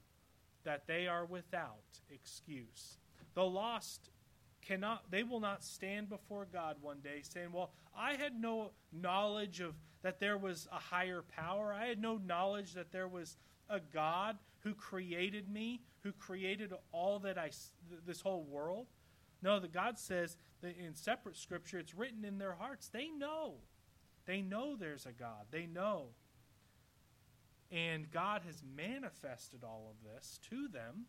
that 0.63 0.87
they 0.87 1.07
are 1.07 1.25
without 1.25 2.01
excuse. 2.09 2.97
The 3.33 3.43
lost 3.43 4.09
cannot 4.61 5.11
they 5.11 5.23
will 5.23 5.39
not 5.39 5.63
stand 5.63 6.09
before 6.09 6.45
God 6.45 6.77
one 6.81 6.99
day 7.01 7.21
saying, 7.21 7.51
"Well, 7.51 7.71
I 7.95 8.15
had 8.15 8.39
no 8.39 8.71
knowledge 8.91 9.59
of 9.59 9.75
that 10.01 10.19
there 10.19 10.37
was 10.37 10.67
a 10.71 10.79
higher 10.79 11.21
power. 11.21 11.73
I 11.73 11.87
had 11.87 12.01
no 12.01 12.17
knowledge 12.17 12.73
that 12.73 12.91
there 12.91 13.07
was 13.07 13.37
a 13.69 13.79
God 13.79 14.37
who 14.59 14.73
created 14.73 15.49
me, 15.49 15.81
who 16.01 16.13
created 16.13 16.73
all 16.91 17.19
that 17.19 17.37
I 17.37 17.51
this 18.05 18.21
whole 18.21 18.43
world." 18.43 18.87
No, 19.41 19.59
the 19.59 19.67
God 19.67 19.99
says 19.99 20.37
that 20.61 20.77
in 20.77 20.95
separate 20.95 21.35
scripture 21.35 21.79
it's 21.79 21.93
written 21.93 22.23
in 22.23 22.37
their 22.37 22.53
hearts. 22.53 22.87
They 22.87 23.09
know. 23.09 23.61
They 24.25 24.41
know 24.41 24.77
there's 24.77 25.05
a 25.05 25.11
God. 25.11 25.47
They 25.51 25.65
know. 25.65 26.15
And 27.73 28.11
God 28.11 28.43
has 28.45 28.61
manifested 28.75 29.63
all 29.63 29.91
of 29.91 30.13
this 30.13 30.39
to 30.49 30.67
them. 30.67 31.05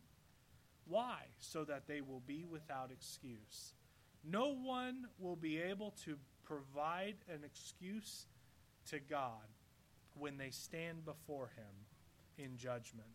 Why? 0.87 1.17
So 1.39 1.63
that 1.65 1.87
they 1.87 2.01
will 2.01 2.21
be 2.25 2.43
without 2.43 2.89
excuse. 2.91 3.75
No 4.27 4.55
one 4.55 5.07
will 5.19 5.35
be 5.35 5.59
able 5.59 5.93
to 6.05 6.17
provide 6.43 7.17
an 7.31 7.41
excuse 7.43 8.25
to 8.89 8.99
God 8.99 9.45
when 10.15 10.37
they 10.37 10.49
stand 10.49 11.05
before 11.05 11.51
Him 11.55 12.43
in 12.43 12.57
judgment. 12.57 13.09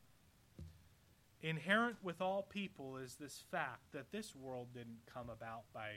Inherent 1.42 1.96
with 2.02 2.20
all 2.20 2.42
people 2.42 2.98
is 2.98 3.16
this 3.16 3.42
fact 3.50 3.92
that 3.92 4.12
this 4.12 4.36
world 4.36 4.68
didn't 4.74 5.00
come 5.12 5.28
about 5.30 5.64
by, 5.74 5.96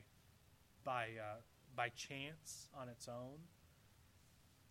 by, 0.83 1.09
uh, 1.19 1.41
by 1.75 1.89
chance 1.89 2.69
on 2.79 2.89
its 2.89 3.07
own 3.07 3.39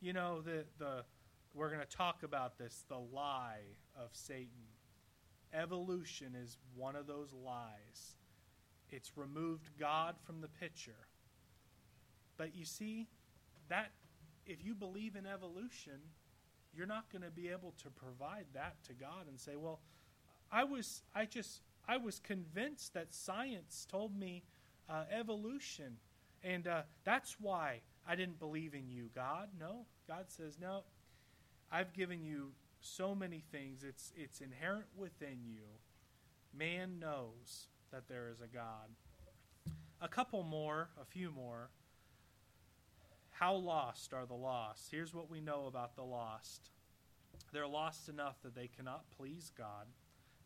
you 0.03 0.12
know 0.12 0.42
the 0.42 0.64
the 0.79 1.05
we're 1.54 1.68
going 1.68 1.80
to 1.80 1.96
talk 1.96 2.22
about 2.22 2.58
this 2.58 2.84
the 2.88 2.98
lie 2.98 3.60
of 3.96 4.10
Satan. 4.12 4.48
Evolution 5.52 6.34
is 6.34 6.56
one 6.74 6.96
of 6.96 7.06
those 7.06 7.32
lies. 7.32 8.16
It's 8.90 9.16
removed 9.16 9.70
God 9.78 10.16
from 10.24 10.40
the 10.40 10.48
picture. 10.48 11.06
But 12.36 12.54
you 12.54 12.64
see 12.64 13.08
that 13.68 13.92
if 14.46 14.64
you 14.64 14.74
believe 14.74 15.14
in 15.16 15.26
evolution, 15.26 16.00
you're 16.74 16.86
not 16.86 17.10
going 17.12 17.22
to 17.22 17.30
be 17.30 17.48
able 17.48 17.74
to 17.82 17.90
provide 17.90 18.46
that 18.54 18.76
to 18.86 18.94
God 18.94 19.28
and 19.28 19.38
say, 19.38 19.56
"Well, 19.56 19.80
I 20.50 20.64
was 20.64 21.02
I 21.14 21.26
just 21.26 21.60
I 21.86 21.98
was 21.98 22.18
convinced 22.18 22.94
that 22.94 23.12
science 23.12 23.86
told 23.90 24.18
me 24.18 24.42
uh, 24.88 25.04
evolution, 25.10 25.96
and 26.42 26.66
uh, 26.66 26.82
that's 27.04 27.36
why 27.40 27.80
I 28.06 28.16
didn't 28.16 28.38
believe 28.38 28.74
in 28.74 28.88
you, 28.90 29.10
God. 29.14 29.48
No, 29.58 29.86
God 30.08 30.26
says, 30.28 30.58
no, 30.60 30.82
I've 31.72 31.94
given 31.94 32.22
you 32.22 32.52
so 32.80 33.14
many 33.14 33.42
things. 33.50 33.82
It's, 33.82 34.12
it's 34.14 34.40
inherent 34.40 34.87
within 34.96 35.38
you. 35.46 35.62
Man 36.56 36.98
knows 36.98 37.68
that 37.90 38.08
there 38.08 38.28
is 38.28 38.40
a 38.42 38.46
God. 38.46 38.90
A 40.02 40.08
couple 40.08 40.42
more, 40.42 40.90
a 41.00 41.04
few 41.04 41.30
more. 41.30 41.70
How 43.30 43.54
lost 43.54 44.12
are 44.12 44.26
the 44.26 44.35
lost? 44.35 44.88
Here's 44.90 45.14
what 45.14 45.30
we 45.30 45.40
know 45.40 45.66
about 45.66 45.96
the 45.96 46.02
lost 46.02 46.70
they're 47.52 47.66
lost 47.66 48.08
enough 48.08 48.37
that 48.42 48.54
they 48.54 48.66
cannot 48.66 49.04
please 49.16 49.52
God. 49.56 49.87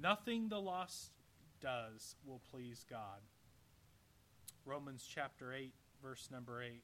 Nothing 0.00 0.48
the 0.48 0.60
lost 0.60 1.12
does 1.60 2.16
will 2.26 2.40
please 2.50 2.84
God. 2.88 3.20
Romans 4.64 5.08
chapter 5.08 5.54
8, 5.54 5.72
verse 6.02 6.28
number 6.32 6.62
8. 6.62 6.82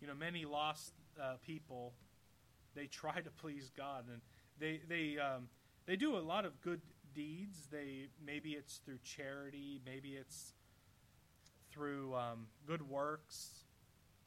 You 0.00 0.08
know, 0.08 0.14
many 0.14 0.44
lost 0.44 0.92
uh, 1.20 1.34
people, 1.46 1.94
they 2.74 2.86
try 2.86 3.20
to 3.20 3.30
please 3.30 3.70
God, 3.76 4.04
and 4.10 4.20
they 4.58 4.80
they 4.88 5.18
um, 5.18 5.48
they 5.86 5.96
do 5.96 6.16
a 6.16 6.20
lot 6.20 6.44
of 6.44 6.60
good 6.60 6.80
deeds. 7.14 7.68
They 7.70 8.08
maybe 8.24 8.50
it's 8.50 8.76
through 8.84 8.98
charity, 9.04 9.80
maybe 9.84 10.10
it's 10.10 10.54
through 11.70 12.14
um, 12.14 12.46
good 12.66 12.88
works. 12.88 13.64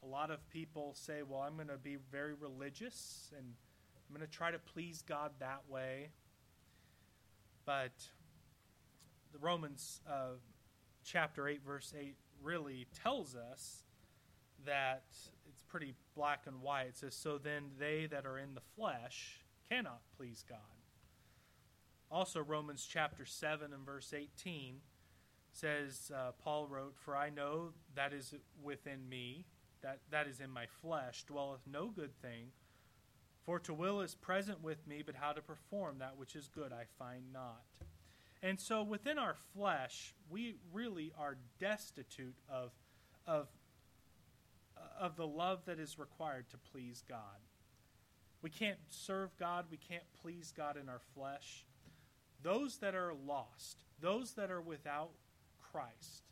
A 0.03 0.07
lot 0.07 0.31
of 0.31 0.47
people 0.49 0.93
say, 0.93 1.21
"Well, 1.27 1.41
I'm 1.41 1.55
going 1.55 1.67
to 1.67 1.77
be 1.77 1.97
very 2.11 2.33
religious, 2.33 3.31
and 3.37 3.45
I'm 3.45 4.15
going 4.15 4.27
to 4.27 4.31
try 4.31 4.51
to 4.51 4.59
please 4.59 5.01
God 5.01 5.31
that 5.39 5.61
way." 5.69 6.09
But 7.65 7.93
the 9.33 9.39
Romans 9.39 10.01
uh, 10.07 10.37
chapter 11.03 11.47
eight, 11.47 11.61
verse 11.65 11.93
eight, 11.99 12.15
really 12.43 12.87
tells 13.03 13.35
us 13.35 13.83
that 14.65 15.03
pretty 15.67 15.95
black 16.15 16.41
and 16.45 16.61
white. 16.61 16.87
It 16.87 16.97
says, 16.97 17.15
So 17.15 17.37
then 17.37 17.71
they 17.79 18.07
that 18.07 18.25
are 18.25 18.37
in 18.37 18.53
the 18.55 18.61
flesh 18.75 19.41
cannot 19.69 20.01
please 20.17 20.43
God. 20.47 20.59
Also, 22.11 22.41
Romans 22.41 22.87
chapter 22.89 23.25
7 23.25 23.73
and 23.73 23.85
verse 23.85 24.13
18 24.13 24.75
says, 25.51 26.11
uh, 26.15 26.31
Paul 26.43 26.67
wrote, 26.67 26.95
For 26.97 27.15
I 27.15 27.29
know 27.29 27.69
that 27.95 28.13
is 28.13 28.33
within 28.61 29.09
me, 29.09 29.45
that, 29.81 29.99
that 30.11 30.27
is 30.27 30.39
in 30.39 30.51
my 30.51 30.65
flesh, 30.81 31.23
dwelleth 31.25 31.61
no 31.65 31.87
good 31.87 32.15
thing. 32.21 32.51
For 33.45 33.59
to 33.59 33.73
will 33.73 34.01
is 34.01 34.15
present 34.15 34.63
with 34.63 34.87
me, 34.87 35.03
but 35.05 35.15
how 35.15 35.31
to 35.31 35.41
perform 35.41 35.99
that 35.99 36.17
which 36.17 36.35
is 36.35 36.47
good 36.47 36.73
I 36.73 36.85
find 36.97 37.31
not. 37.31 37.65
And 38.41 38.59
so 38.59 38.83
within 38.83 39.17
our 39.17 39.35
flesh, 39.55 40.13
we 40.29 40.55
really 40.73 41.11
are 41.17 41.37
destitute 41.59 42.35
of, 42.49 42.71
of 43.25 43.47
of 44.99 45.15
the 45.15 45.27
love 45.27 45.65
that 45.65 45.79
is 45.79 45.99
required 45.99 46.49
to 46.49 46.57
please 46.57 47.03
God. 47.07 47.39
We 48.41 48.49
can't 48.49 48.79
serve 48.89 49.35
God, 49.37 49.65
we 49.71 49.77
can't 49.77 50.03
please 50.21 50.53
God 50.55 50.77
in 50.77 50.89
our 50.89 51.01
flesh. 51.13 51.65
Those 52.43 52.77
that 52.77 52.95
are 52.95 53.13
lost, 53.25 53.77
those 54.01 54.33
that 54.33 54.51
are 54.51 54.61
without 54.61 55.11
Christ, 55.71 56.23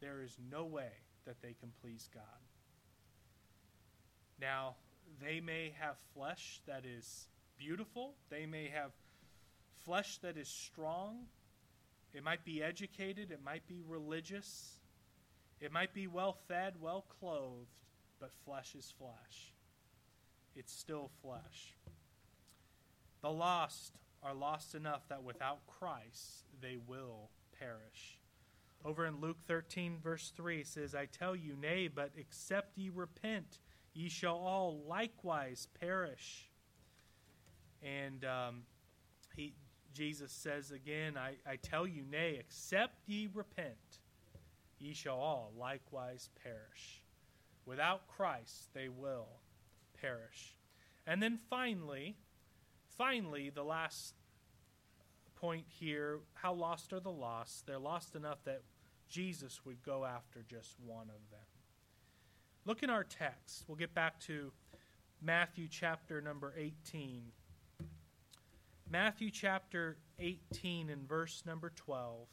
there 0.00 0.22
is 0.22 0.36
no 0.50 0.64
way 0.64 0.90
that 1.26 1.42
they 1.42 1.54
can 1.58 1.70
please 1.82 2.08
God. 2.14 2.22
Now, 4.40 4.76
they 5.20 5.40
may 5.40 5.74
have 5.78 5.96
flesh 6.14 6.60
that 6.66 6.84
is 6.86 7.26
beautiful, 7.58 8.14
they 8.30 8.46
may 8.46 8.68
have 8.68 8.92
flesh 9.84 10.18
that 10.18 10.36
is 10.36 10.48
strong, 10.48 11.26
it 12.14 12.24
might 12.24 12.44
be 12.44 12.62
educated, 12.62 13.30
it 13.30 13.40
might 13.44 13.66
be 13.66 13.82
religious, 13.86 14.79
it 15.60 15.72
might 15.72 15.92
be 15.92 16.06
well 16.06 16.36
fed, 16.48 16.74
well 16.80 17.04
clothed, 17.20 17.82
but 18.18 18.32
flesh 18.44 18.74
is 18.74 18.92
flesh. 18.98 19.52
It's 20.54 20.72
still 20.72 21.10
flesh. 21.22 21.76
The 23.22 23.30
lost 23.30 23.94
are 24.22 24.34
lost 24.34 24.74
enough 24.74 25.08
that 25.08 25.22
without 25.22 25.66
Christ 25.66 26.44
they 26.60 26.76
will 26.86 27.30
perish. 27.58 28.18
Over 28.84 29.04
in 29.04 29.20
Luke 29.20 29.38
13, 29.46 29.98
verse 30.02 30.32
3, 30.34 30.64
says, 30.64 30.94
I 30.94 31.06
tell 31.06 31.36
you, 31.36 31.54
nay, 31.60 31.88
but 31.88 32.12
except 32.16 32.78
ye 32.78 32.88
repent, 32.88 33.58
ye 33.92 34.08
shall 34.08 34.36
all 34.36 34.82
likewise 34.88 35.68
perish. 35.78 36.48
And 37.82 38.24
um, 38.24 38.62
he, 39.36 39.52
Jesus 39.92 40.32
says 40.32 40.70
again, 40.70 41.18
I, 41.18 41.34
I 41.46 41.56
tell 41.56 41.86
you, 41.86 42.04
nay, 42.10 42.38
except 42.40 42.94
ye 43.06 43.28
repent, 43.32 43.99
ye 44.80 44.94
shall 44.94 45.18
all 45.18 45.52
likewise 45.56 46.30
perish. 46.42 47.02
Without 47.66 48.08
Christ, 48.08 48.70
they 48.74 48.88
will 48.88 49.28
perish. 50.00 50.56
And 51.06 51.22
then 51.22 51.38
finally, 51.48 52.16
finally, 52.96 53.50
the 53.50 53.62
last 53.62 54.14
point 55.36 55.66
here 55.68 56.20
how 56.34 56.52
lost 56.52 56.92
are 56.92 57.00
the 57.00 57.10
lost? 57.10 57.66
They're 57.66 57.78
lost 57.78 58.16
enough 58.16 58.44
that 58.44 58.62
Jesus 59.08 59.60
would 59.64 59.82
go 59.82 60.04
after 60.04 60.44
just 60.48 60.76
one 60.84 61.08
of 61.08 61.30
them. 61.30 61.40
Look 62.64 62.82
in 62.82 62.90
our 62.90 63.04
text. 63.04 63.64
We'll 63.66 63.76
get 63.76 63.94
back 63.94 64.20
to 64.20 64.52
Matthew 65.22 65.66
chapter 65.68 66.20
number 66.20 66.54
18. 66.56 67.22
Matthew 68.90 69.30
chapter 69.30 69.96
18 70.18 70.90
and 70.90 71.08
verse 71.08 71.42
number 71.46 71.70
12. 71.74 72.26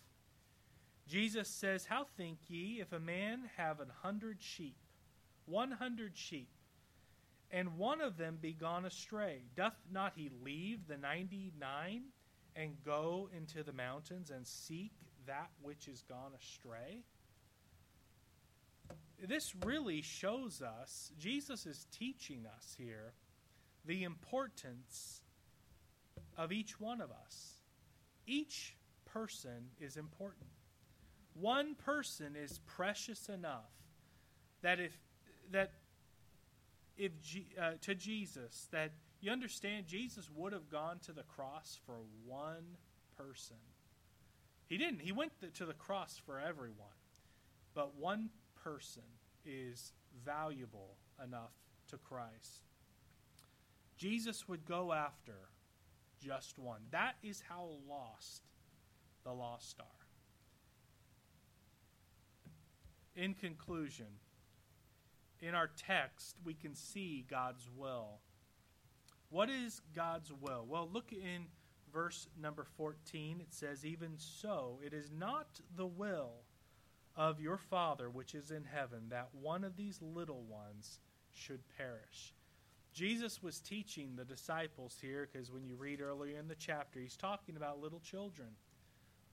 Jesus 1.07 1.47
says, 1.47 1.85
How 1.85 2.05
think 2.17 2.37
ye 2.47 2.79
if 2.81 2.91
a 2.91 2.99
man 2.99 3.49
have 3.55 3.79
an 3.79 3.91
hundred 4.03 4.41
sheep, 4.41 4.75
one 5.45 5.71
hundred 5.71 6.17
sheep, 6.17 6.49
and 7.49 7.77
one 7.77 8.01
of 8.01 8.17
them 8.17 8.37
be 8.41 8.53
gone 8.53 8.85
astray? 8.85 9.43
Doth 9.55 9.77
not 9.91 10.13
he 10.15 10.29
leave 10.43 10.87
the 10.87 10.97
ninety 10.97 11.53
nine 11.59 12.03
and 12.55 12.75
go 12.83 13.29
into 13.35 13.63
the 13.63 13.71
mountains 13.71 14.31
and 14.31 14.45
seek 14.45 14.91
that 15.25 15.49
which 15.61 15.87
is 15.87 16.03
gone 16.09 16.31
astray? 16.37 17.03
This 19.25 19.55
really 19.65 20.01
shows 20.01 20.61
us, 20.61 21.11
Jesus 21.17 21.65
is 21.65 21.87
teaching 21.91 22.45
us 22.55 22.75
here, 22.77 23.13
the 23.85 24.03
importance 24.03 25.21
of 26.37 26.51
each 26.51 26.79
one 26.79 27.01
of 27.01 27.09
us. 27.11 27.53
Each 28.27 28.75
person 29.05 29.69
is 29.79 29.97
important. 29.97 30.49
One 31.39 31.75
person 31.75 32.35
is 32.35 32.59
precious 32.65 33.29
enough 33.29 33.71
that 34.61 34.79
if 34.79 34.97
that 35.51 35.71
if 36.97 37.11
uh, 37.59 37.71
to 37.81 37.95
Jesus 37.95 38.67
that 38.71 38.91
you 39.21 39.31
understand 39.31 39.87
Jesus 39.87 40.29
would 40.35 40.53
have 40.53 40.69
gone 40.69 40.99
to 41.05 41.11
the 41.11 41.23
cross 41.23 41.79
for 41.85 41.95
one 42.25 42.77
person. 43.17 43.57
He 44.67 44.77
didn't. 44.77 45.01
He 45.01 45.11
went 45.11 45.31
to 45.55 45.65
the 45.65 45.73
cross 45.73 46.19
for 46.23 46.39
everyone. 46.39 46.87
But 47.73 47.95
one 47.95 48.29
person 48.63 49.03
is 49.45 49.93
valuable 50.25 50.95
enough 51.23 51.53
to 51.89 51.97
Christ. 51.97 52.63
Jesus 53.97 54.47
would 54.47 54.65
go 54.65 54.93
after 54.93 55.49
just 56.23 56.59
one. 56.59 56.81
That 56.91 57.15
is 57.23 57.43
how 57.47 57.69
lost 57.87 58.43
the 59.23 59.31
lost 59.31 59.79
are. 59.79 59.96
In 63.17 63.33
conclusion, 63.33 64.05
in 65.41 65.55
our 65.55 65.71
text, 65.75 66.35
we 66.45 66.53
can 66.53 66.75
see 66.75 67.25
God's 67.27 67.67
will. 67.75 68.19
What 69.31 69.49
is 69.49 69.81
God's 69.95 70.31
will? 70.31 70.65
Well, 70.69 70.87
look 70.91 71.11
in 71.11 71.47
verse 71.91 72.27
number 72.39 72.63
14. 72.77 73.41
It 73.41 73.51
says, 73.53 73.83
Even 73.83 74.11
so, 74.17 74.79
it 74.85 74.93
is 74.93 75.11
not 75.11 75.47
the 75.75 75.87
will 75.87 76.43
of 77.15 77.41
your 77.41 77.57
Father 77.57 78.07
which 78.07 78.35
is 78.35 78.51
in 78.51 78.63
heaven 78.63 79.05
that 79.09 79.29
one 79.33 79.63
of 79.63 79.75
these 79.75 79.99
little 79.99 80.43
ones 80.43 80.99
should 81.33 81.61
perish. 81.75 82.35
Jesus 82.93 83.41
was 83.41 83.59
teaching 83.59 84.15
the 84.15 84.25
disciples 84.25 84.97
here 85.01 85.27
because 85.31 85.51
when 85.51 85.65
you 85.65 85.75
read 85.75 86.01
earlier 86.01 86.37
in 86.37 86.47
the 86.47 86.55
chapter, 86.55 86.99
he's 86.99 87.17
talking 87.17 87.55
about 87.57 87.81
little 87.81 87.99
children. 87.99 88.49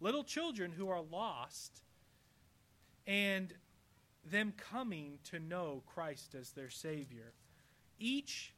Little 0.01 0.25
children 0.25 0.73
who 0.73 0.89
are 0.89 1.03
lost 1.03 1.83
and 3.07 3.53
them 4.31 4.53
coming 4.57 5.19
to 5.31 5.39
know 5.39 5.83
Christ 5.87 6.35
as 6.35 6.51
their 6.51 6.71
Savior. 6.71 7.33
Each 7.99 8.55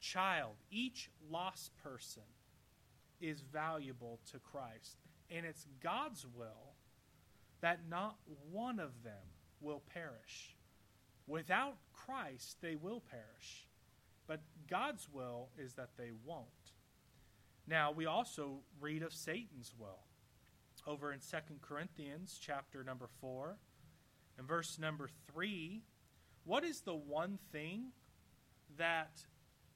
child, 0.00 0.54
each 0.70 1.10
lost 1.30 1.72
person 1.82 2.22
is 3.20 3.40
valuable 3.40 4.20
to 4.32 4.38
Christ. 4.38 4.98
And 5.30 5.46
it's 5.46 5.66
God's 5.82 6.26
will 6.36 6.74
that 7.60 7.80
not 7.88 8.16
one 8.50 8.80
of 8.80 9.02
them 9.02 9.12
will 9.60 9.82
perish. 9.92 10.56
Without 11.26 11.76
Christ, 11.92 12.58
they 12.60 12.74
will 12.74 13.00
perish. 13.00 13.68
But 14.26 14.40
God's 14.68 15.08
will 15.12 15.48
is 15.58 15.74
that 15.74 15.90
they 15.96 16.10
won't. 16.24 16.46
Now, 17.66 17.92
we 17.92 18.06
also 18.06 18.58
read 18.80 19.02
of 19.02 19.12
Satan's 19.12 19.72
will 19.78 20.00
over 20.86 21.12
in 21.12 21.20
2 21.20 21.36
Corinthians 21.60 22.38
chapter 22.40 22.82
number 22.82 23.06
4 23.20 23.56
and 24.38 24.46
verse 24.46 24.78
number 24.78 25.08
3. 25.32 25.82
What 26.44 26.64
is 26.64 26.80
the 26.80 26.94
one 26.94 27.38
thing 27.52 27.92
that 28.76 29.20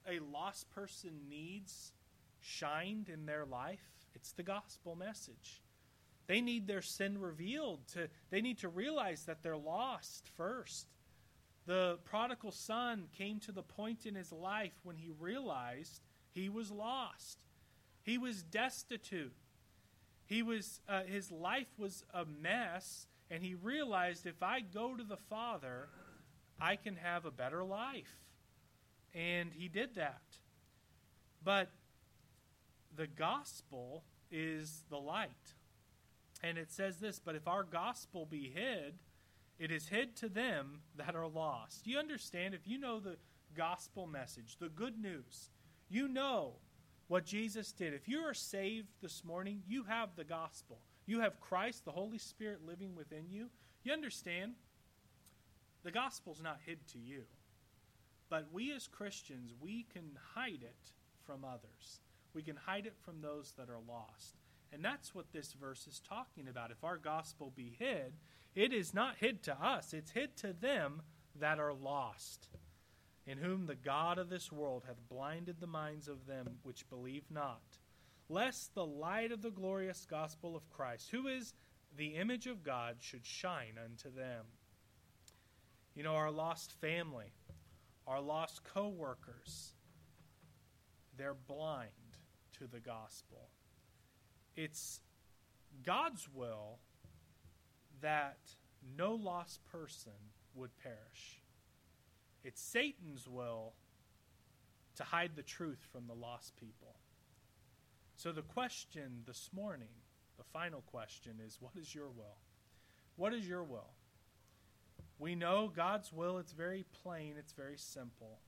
a 0.09 0.19
lost 0.19 0.69
person 0.71 1.11
needs 1.29 1.93
shined 2.39 3.09
in 3.09 3.25
their 3.25 3.45
life? 3.45 3.91
It's 4.15 4.31
the 4.31 4.43
gospel 4.43 4.95
message. 4.95 5.61
They 6.27 6.41
need 6.41 6.67
their 6.67 6.81
sin 6.81 7.19
revealed 7.19 7.87
to 7.93 8.09
they 8.29 8.41
need 8.41 8.57
to 8.59 8.69
realize 8.69 9.23
that 9.25 9.41
they're 9.41 9.57
lost 9.57 10.27
first. 10.35 10.87
The 11.65 11.99
prodigal 12.03 12.51
son 12.51 13.07
came 13.17 13.39
to 13.41 13.51
the 13.51 13.63
point 13.63 14.05
in 14.05 14.15
his 14.15 14.31
life 14.31 14.73
when 14.83 14.97
he 14.97 15.11
realized 15.11 16.01
he 16.33 16.49
was 16.49 16.71
lost. 16.71 17.39
He 18.03 18.17
was 18.17 18.43
destitute. 18.43 19.35
He 20.25 20.41
was 20.41 20.81
uh, 20.87 21.03
his 21.03 21.31
life 21.31 21.67
was 21.77 22.03
a 22.13 22.25
mess, 22.25 23.07
and 23.29 23.43
he 23.43 23.55
realized 23.55 24.25
if 24.25 24.41
I 24.41 24.61
go 24.61 24.95
to 24.95 25.03
the 25.03 25.17
Father, 25.17 25.89
I 26.59 26.75
can 26.75 26.95
have 26.95 27.25
a 27.25 27.31
better 27.31 27.63
life. 27.63 28.21
And 29.13 29.51
he 29.53 29.67
did 29.67 29.95
that. 29.95 30.21
But 31.43 31.71
the 32.95 33.07
gospel 33.07 34.03
is 34.31 34.83
the 34.89 34.97
light. 34.97 35.53
And 36.43 36.57
it 36.57 36.71
says 36.71 36.97
this, 36.97 37.19
but 37.23 37.35
if 37.35 37.47
our 37.47 37.63
gospel 37.63 38.25
be 38.25 38.51
hid, 38.53 38.95
it 39.59 39.71
is 39.71 39.87
hid 39.87 40.15
to 40.17 40.29
them 40.29 40.81
that 40.95 41.15
are 41.15 41.27
lost. 41.27 41.87
You 41.87 41.97
understand? 41.97 42.53
If 42.53 42.67
you 42.67 42.77
know 42.77 42.99
the 42.99 43.17
gospel 43.55 44.05
message, 44.05 44.57
the 44.59 44.69
good 44.69 44.99
news, 45.01 45.49
you 45.89 46.07
know 46.07 46.53
what 47.07 47.25
Jesus 47.25 47.71
did. 47.71 47.93
If 47.93 48.07
you 48.07 48.19
are 48.19 48.33
saved 48.33 48.89
this 49.01 49.23
morning, 49.23 49.63
you 49.67 49.83
have 49.83 50.09
the 50.15 50.23
gospel. 50.23 50.79
You 51.07 51.21
have 51.21 51.39
Christ, 51.39 51.85
the 51.85 51.91
Holy 51.91 52.19
Spirit 52.19 52.59
living 52.67 52.95
within 52.95 53.29
you. 53.31 53.47
You 53.83 53.93
understand? 53.93 54.53
The 55.83 55.91
gospel's 55.91 56.43
not 56.43 56.59
hid 56.65 56.85
to 56.89 56.99
you. 56.99 57.23
But 58.29 58.47
we 58.51 58.73
as 58.73 58.87
Christians, 58.87 59.53
we 59.59 59.85
can 59.91 60.11
hide 60.35 60.61
it 60.61 60.91
from 61.25 61.45
others. 61.45 62.01
We 62.33 62.43
can 62.43 62.57
hide 62.57 62.85
it 62.85 62.95
from 63.03 63.21
those 63.21 63.53
that 63.57 63.69
are 63.69 63.79
lost. 63.87 64.35
And 64.73 64.83
that's 64.83 65.15
what 65.15 65.31
this 65.31 65.53
verse 65.53 65.87
is 65.87 66.01
talking 66.07 66.47
about. 66.49 66.71
If 66.71 66.83
our 66.83 66.97
gospel 66.97 67.53
be 67.55 67.73
hid, 67.79 68.13
it 68.53 68.73
is 68.73 68.93
not 68.93 69.15
hid 69.17 69.43
to 69.43 69.53
us, 69.53 69.93
it's 69.93 70.11
hid 70.11 70.35
to 70.37 70.51
them 70.51 71.03
that 71.39 71.59
are 71.59 71.73
lost, 71.73 72.47
in 73.25 73.37
whom 73.37 73.65
the 73.65 73.75
God 73.75 74.17
of 74.17 74.29
this 74.29 74.51
world 74.51 74.83
hath 74.87 75.07
blinded 75.09 75.61
the 75.61 75.67
minds 75.67 76.07
of 76.07 76.25
them 76.25 76.57
which 76.63 76.89
believe 76.89 77.23
not, 77.29 77.61
lest 78.29 78.73
the 78.73 78.85
light 78.85 79.31
of 79.31 79.41
the 79.41 79.51
glorious 79.51 80.05
gospel 80.09 80.55
of 80.55 80.69
Christ, 80.69 81.09
who 81.11 81.27
is 81.27 81.53
the 81.95 82.15
image 82.15 82.47
of 82.47 82.63
God, 82.63 82.97
should 82.99 83.25
shine 83.25 83.75
unto 83.83 84.13
them. 84.13 84.45
You 85.95 86.03
know, 86.03 86.15
our 86.15 86.31
lost 86.31 86.73
family, 86.79 87.33
our 88.05 88.21
lost 88.21 88.61
co 88.63 88.89
workers, 88.89 89.73
they're 91.17 91.33
blind 91.33 91.89
to 92.59 92.67
the 92.67 92.79
gospel. 92.79 93.49
It's 94.55 95.01
God's 95.83 96.27
will 96.33 96.79
that 98.01 98.37
no 98.97 99.13
lost 99.15 99.63
person 99.71 100.11
would 100.53 100.75
perish. 100.77 101.41
It's 102.43 102.61
Satan's 102.61 103.27
will 103.27 103.73
to 104.95 105.03
hide 105.03 105.31
the 105.35 105.43
truth 105.43 105.85
from 105.91 106.07
the 106.07 106.13
lost 106.13 106.55
people. 106.55 106.95
So, 108.17 108.31
the 108.31 108.41
question 108.41 109.21
this 109.27 109.51
morning, 109.53 109.93
the 110.39 110.43
final 110.43 110.81
question 110.81 111.33
is 111.39 111.59
what 111.61 111.73
is 111.79 111.93
your 111.93 112.09
will? 112.09 112.39
What 113.15 113.31
is 113.31 113.47
your 113.47 113.63
will? 113.63 113.91
We 115.19 115.35
know 115.35 115.71
God's 115.73 116.11
will, 116.11 116.39
it's 116.39 116.51
very 116.51 116.83
plain, 117.03 117.35
it's 117.37 117.53
very 117.53 117.77
simple. 117.77 118.39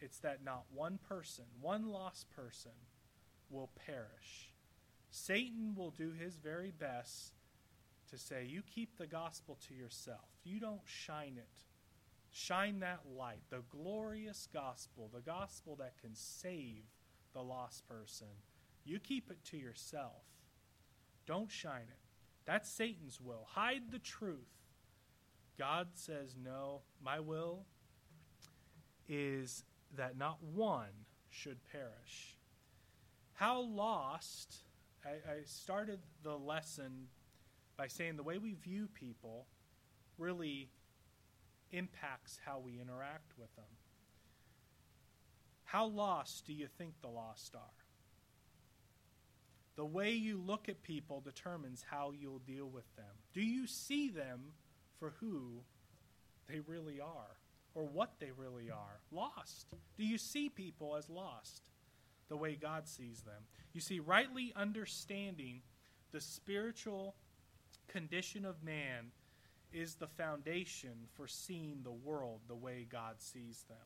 It's 0.00 0.18
that 0.18 0.44
not 0.44 0.66
one 0.72 1.00
person, 1.08 1.44
one 1.60 1.88
lost 1.88 2.30
person, 2.30 2.70
will 3.50 3.70
perish. 3.84 4.52
Satan 5.10 5.74
will 5.76 5.90
do 5.90 6.12
his 6.12 6.36
very 6.36 6.70
best 6.70 7.32
to 8.12 8.16
say, 8.16 8.46
You 8.48 8.62
keep 8.62 8.96
the 8.96 9.08
gospel 9.08 9.58
to 9.66 9.74
yourself. 9.74 10.28
You 10.44 10.60
don't 10.60 10.82
shine 10.84 11.34
it. 11.36 11.64
Shine 12.30 12.78
that 12.78 13.00
light, 13.16 13.42
the 13.50 13.64
glorious 13.70 14.48
gospel, 14.54 15.10
the 15.12 15.20
gospel 15.20 15.74
that 15.80 15.98
can 16.00 16.14
save 16.14 16.84
the 17.32 17.42
lost 17.42 17.88
person. 17.88 18.28
You 18.84 18.98
keep 18.98 19.30
it 19.30 19.38
to 19.50 19.56
yourself. 19.56 20.22
Don't 21.26 21.50
shine 21.50 21.88
it. 21.88 21.98
That's 22.44 22.70
Satan's 22.70 23.20
will. 23.20 23.46
Hide 23.54 23.90
the 23.90 23.98
truth 23.98 24.54
God 25.58 25.88
says, 25.94 26.34
No, 26.42 26.82
my 27.02 27.20
will 27.20 27.64
is 29.08 29.64
that 29.96 30.16
not 30.16 30.42
one 30.42 31.06
should 31.30 31.58
perish. 31.70 32.36
How 33.34 33.60
lost, 33.60 34.54
I, 35.04 35.10
I 35.10 35.36
started 35.44 36.00
the 36.22 36.36
lesson 36.36 37.08
by 37.76 37.88
saying 37.88 38.16
the 38.16 38.22
way 38.22 38.38
we 38.38 38.54
view 38.54 38.88
people 38.94 39.46
really 40.18 40.70
impacts 41.72 42.38
how 42.44 42.60
we 42.60 42.80
interact 42.80 43.32
with 43.38 43.54
them. 43.56 43.64
How 45.64 45.86
lost 45.86 46.46
do 46.46 46.52
you 46.52 46.68
think 46.78 46.94
the 47.00 47.08
lost 47.08 47.54
are? 47.56 47.83
The 49.76 49.84
way 49.84 50.12
you 50.12 50.38
look 50.38 50.68
at 50.68 50.82
people 50.82 51.20
determines 51.20 51.84
how 51.88 52.12
you'll 52.12 52.38
deal 52.40 52.66
with 52.66 52.94
them. 52.96 53.06
Do 53.32 53.40
you 53.40 53.66
see 53.66 54.08
them 54.08 54.52
for 54.98 55.14
who 55.20 55.62
they 56.48 56.60
really 56.60 57.00
are 57.00 57.38
or 57.74 57.84
what 57.84 58.12
they 58.20 58.30
really 58.36 58.70
are? 58.70 59.00
Lost. 59.10 59.74
Do 59.96 60.04
you 60.04 60.16
see 60.16 60.48
people 60.48 60.96
as 60.96 61.10
lost 61.10 61.62
the 62.28 62.36
way 62.36 62.54
God 62.54 62.86
sees 62.86 63.22
them? 63.22 63.42
You 63.72 63.80
see, 63.80 63.98
rightly 63.98 64.52
understanding 64.54 65.62
the 66.12 66.20
spiritual 66.20 67.16
condition 67.88 68.44
of 68.44 68.62
man 68.62 69.10
is 69.72 69.96
the 69.96 70.06
foundation 70.06 70.92
for 71.14 71.26
seeing 71.26 71.80
the 71.82 71.90
world 71.90 72.40
the 72.46 72.54
way 72.54 72.86
God 72.88 73.16
sees 73.18 73.64
them. 73.68 73.76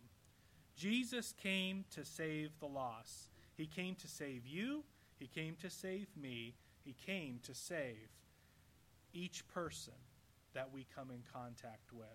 Jesus 0.76 1.32
came 1.32 1.86
to 1.94 2.04
save 2.04 2.50
the 2.60 2.66
lost. 2.66 3.30
He 3.56 3.66
came 3.66 3.94
to 3.96 4.06
save 4.06 4.46
you. 4.46 4.84
He 5.18 5.26
came 5.26 5.56
to 5.60 5.70
save 5.70 6.08
me. 6.16 6.54
He 6.84 6.94
came 7.06 7.40
to 7.42 7.54
save 7.54 8.08
each 9.12 9.46
person 9.48 9.94
that 10.54 10.72
we 10.72 10.86
come 10.94 11.10
in 11.10 11.22
contact 11.32 11.92
with. 11.92 12.06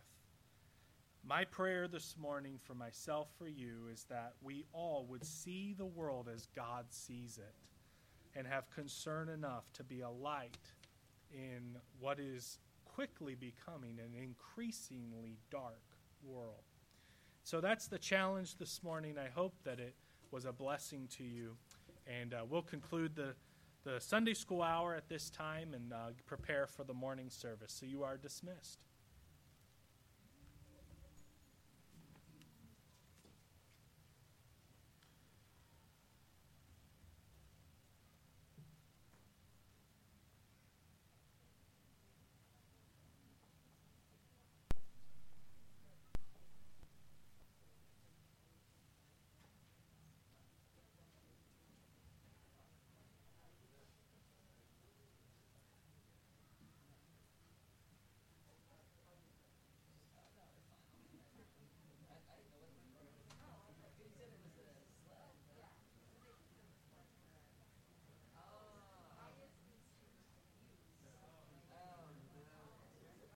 My 1.26 1.45
prayer 1.45 1.88
this 1.88 2.16
morning 2.20 2.60
for 2.64 2.74
myself, 2.74 3.30
for 3.38 3.47
you, 3.47 3.88
is 3.91 4.06
that 4.10 4.34
we 4.41 4.66
all 4.74 5.06
would 5.10 5.26
see 5.26 5.74
the 5.78 5.86
world 5.86 6.28
as 6.34 6.47
God 6.56 6.86
sees 6.89 7.38
it 7.38 7.56
and 8.38 8.45
have 8.47 8.70
concern 8.72 9.30
enough 9.30 9.72
to 9.74 9.84
be 9.84 10.01
a 10.01 10.10
light 10.10 10.58
in 11.32 11.78
what 11.99 12.20
is 12.20 12.60
quickly 12.86 13.36
becoming 13.36 13.99
an 13.99 14.14
increasingly 14.22 15.38
dark 15.49 15.82
world. 16.26 16.64
So 17.43 17.62
that's 17.62 17.88
the 17.88 17.99
challenge 17.99 18.58
this 18.58 18.84
morning. 18.84 19.16
I 19.18 19.30
hope 19.30 19.54
that 19.64 19.80
it 19.80 19.95
was 20.32 20.45
a 20.45 20.51
blessing 20.51 21.08
to 21.18 21.24
you. 21.24 21.56
And 22.08 22.34
uh, 22.34 22.45
we'll 22.49 22.62
conclude 22.62 23.16
the, 23.16 23.36
the 23.84 23.99
Sunday 23.99 24.34
school 24.34 24.62
hour 24.62 24.95
at 24.95 25.10
this 25.10 25.30
time 25.30 25.74
and 25.74 25.93
uh, 25.93 25.97
prepare 26.26 26.68
for 26.68 26.84
the 26.84 26.93
morning 26.93 27.30
service. 27.30 27.74
So 27.80 27.86
you 27.86 28.04
are 28.04 28.18
dismissed. 28.18 28.80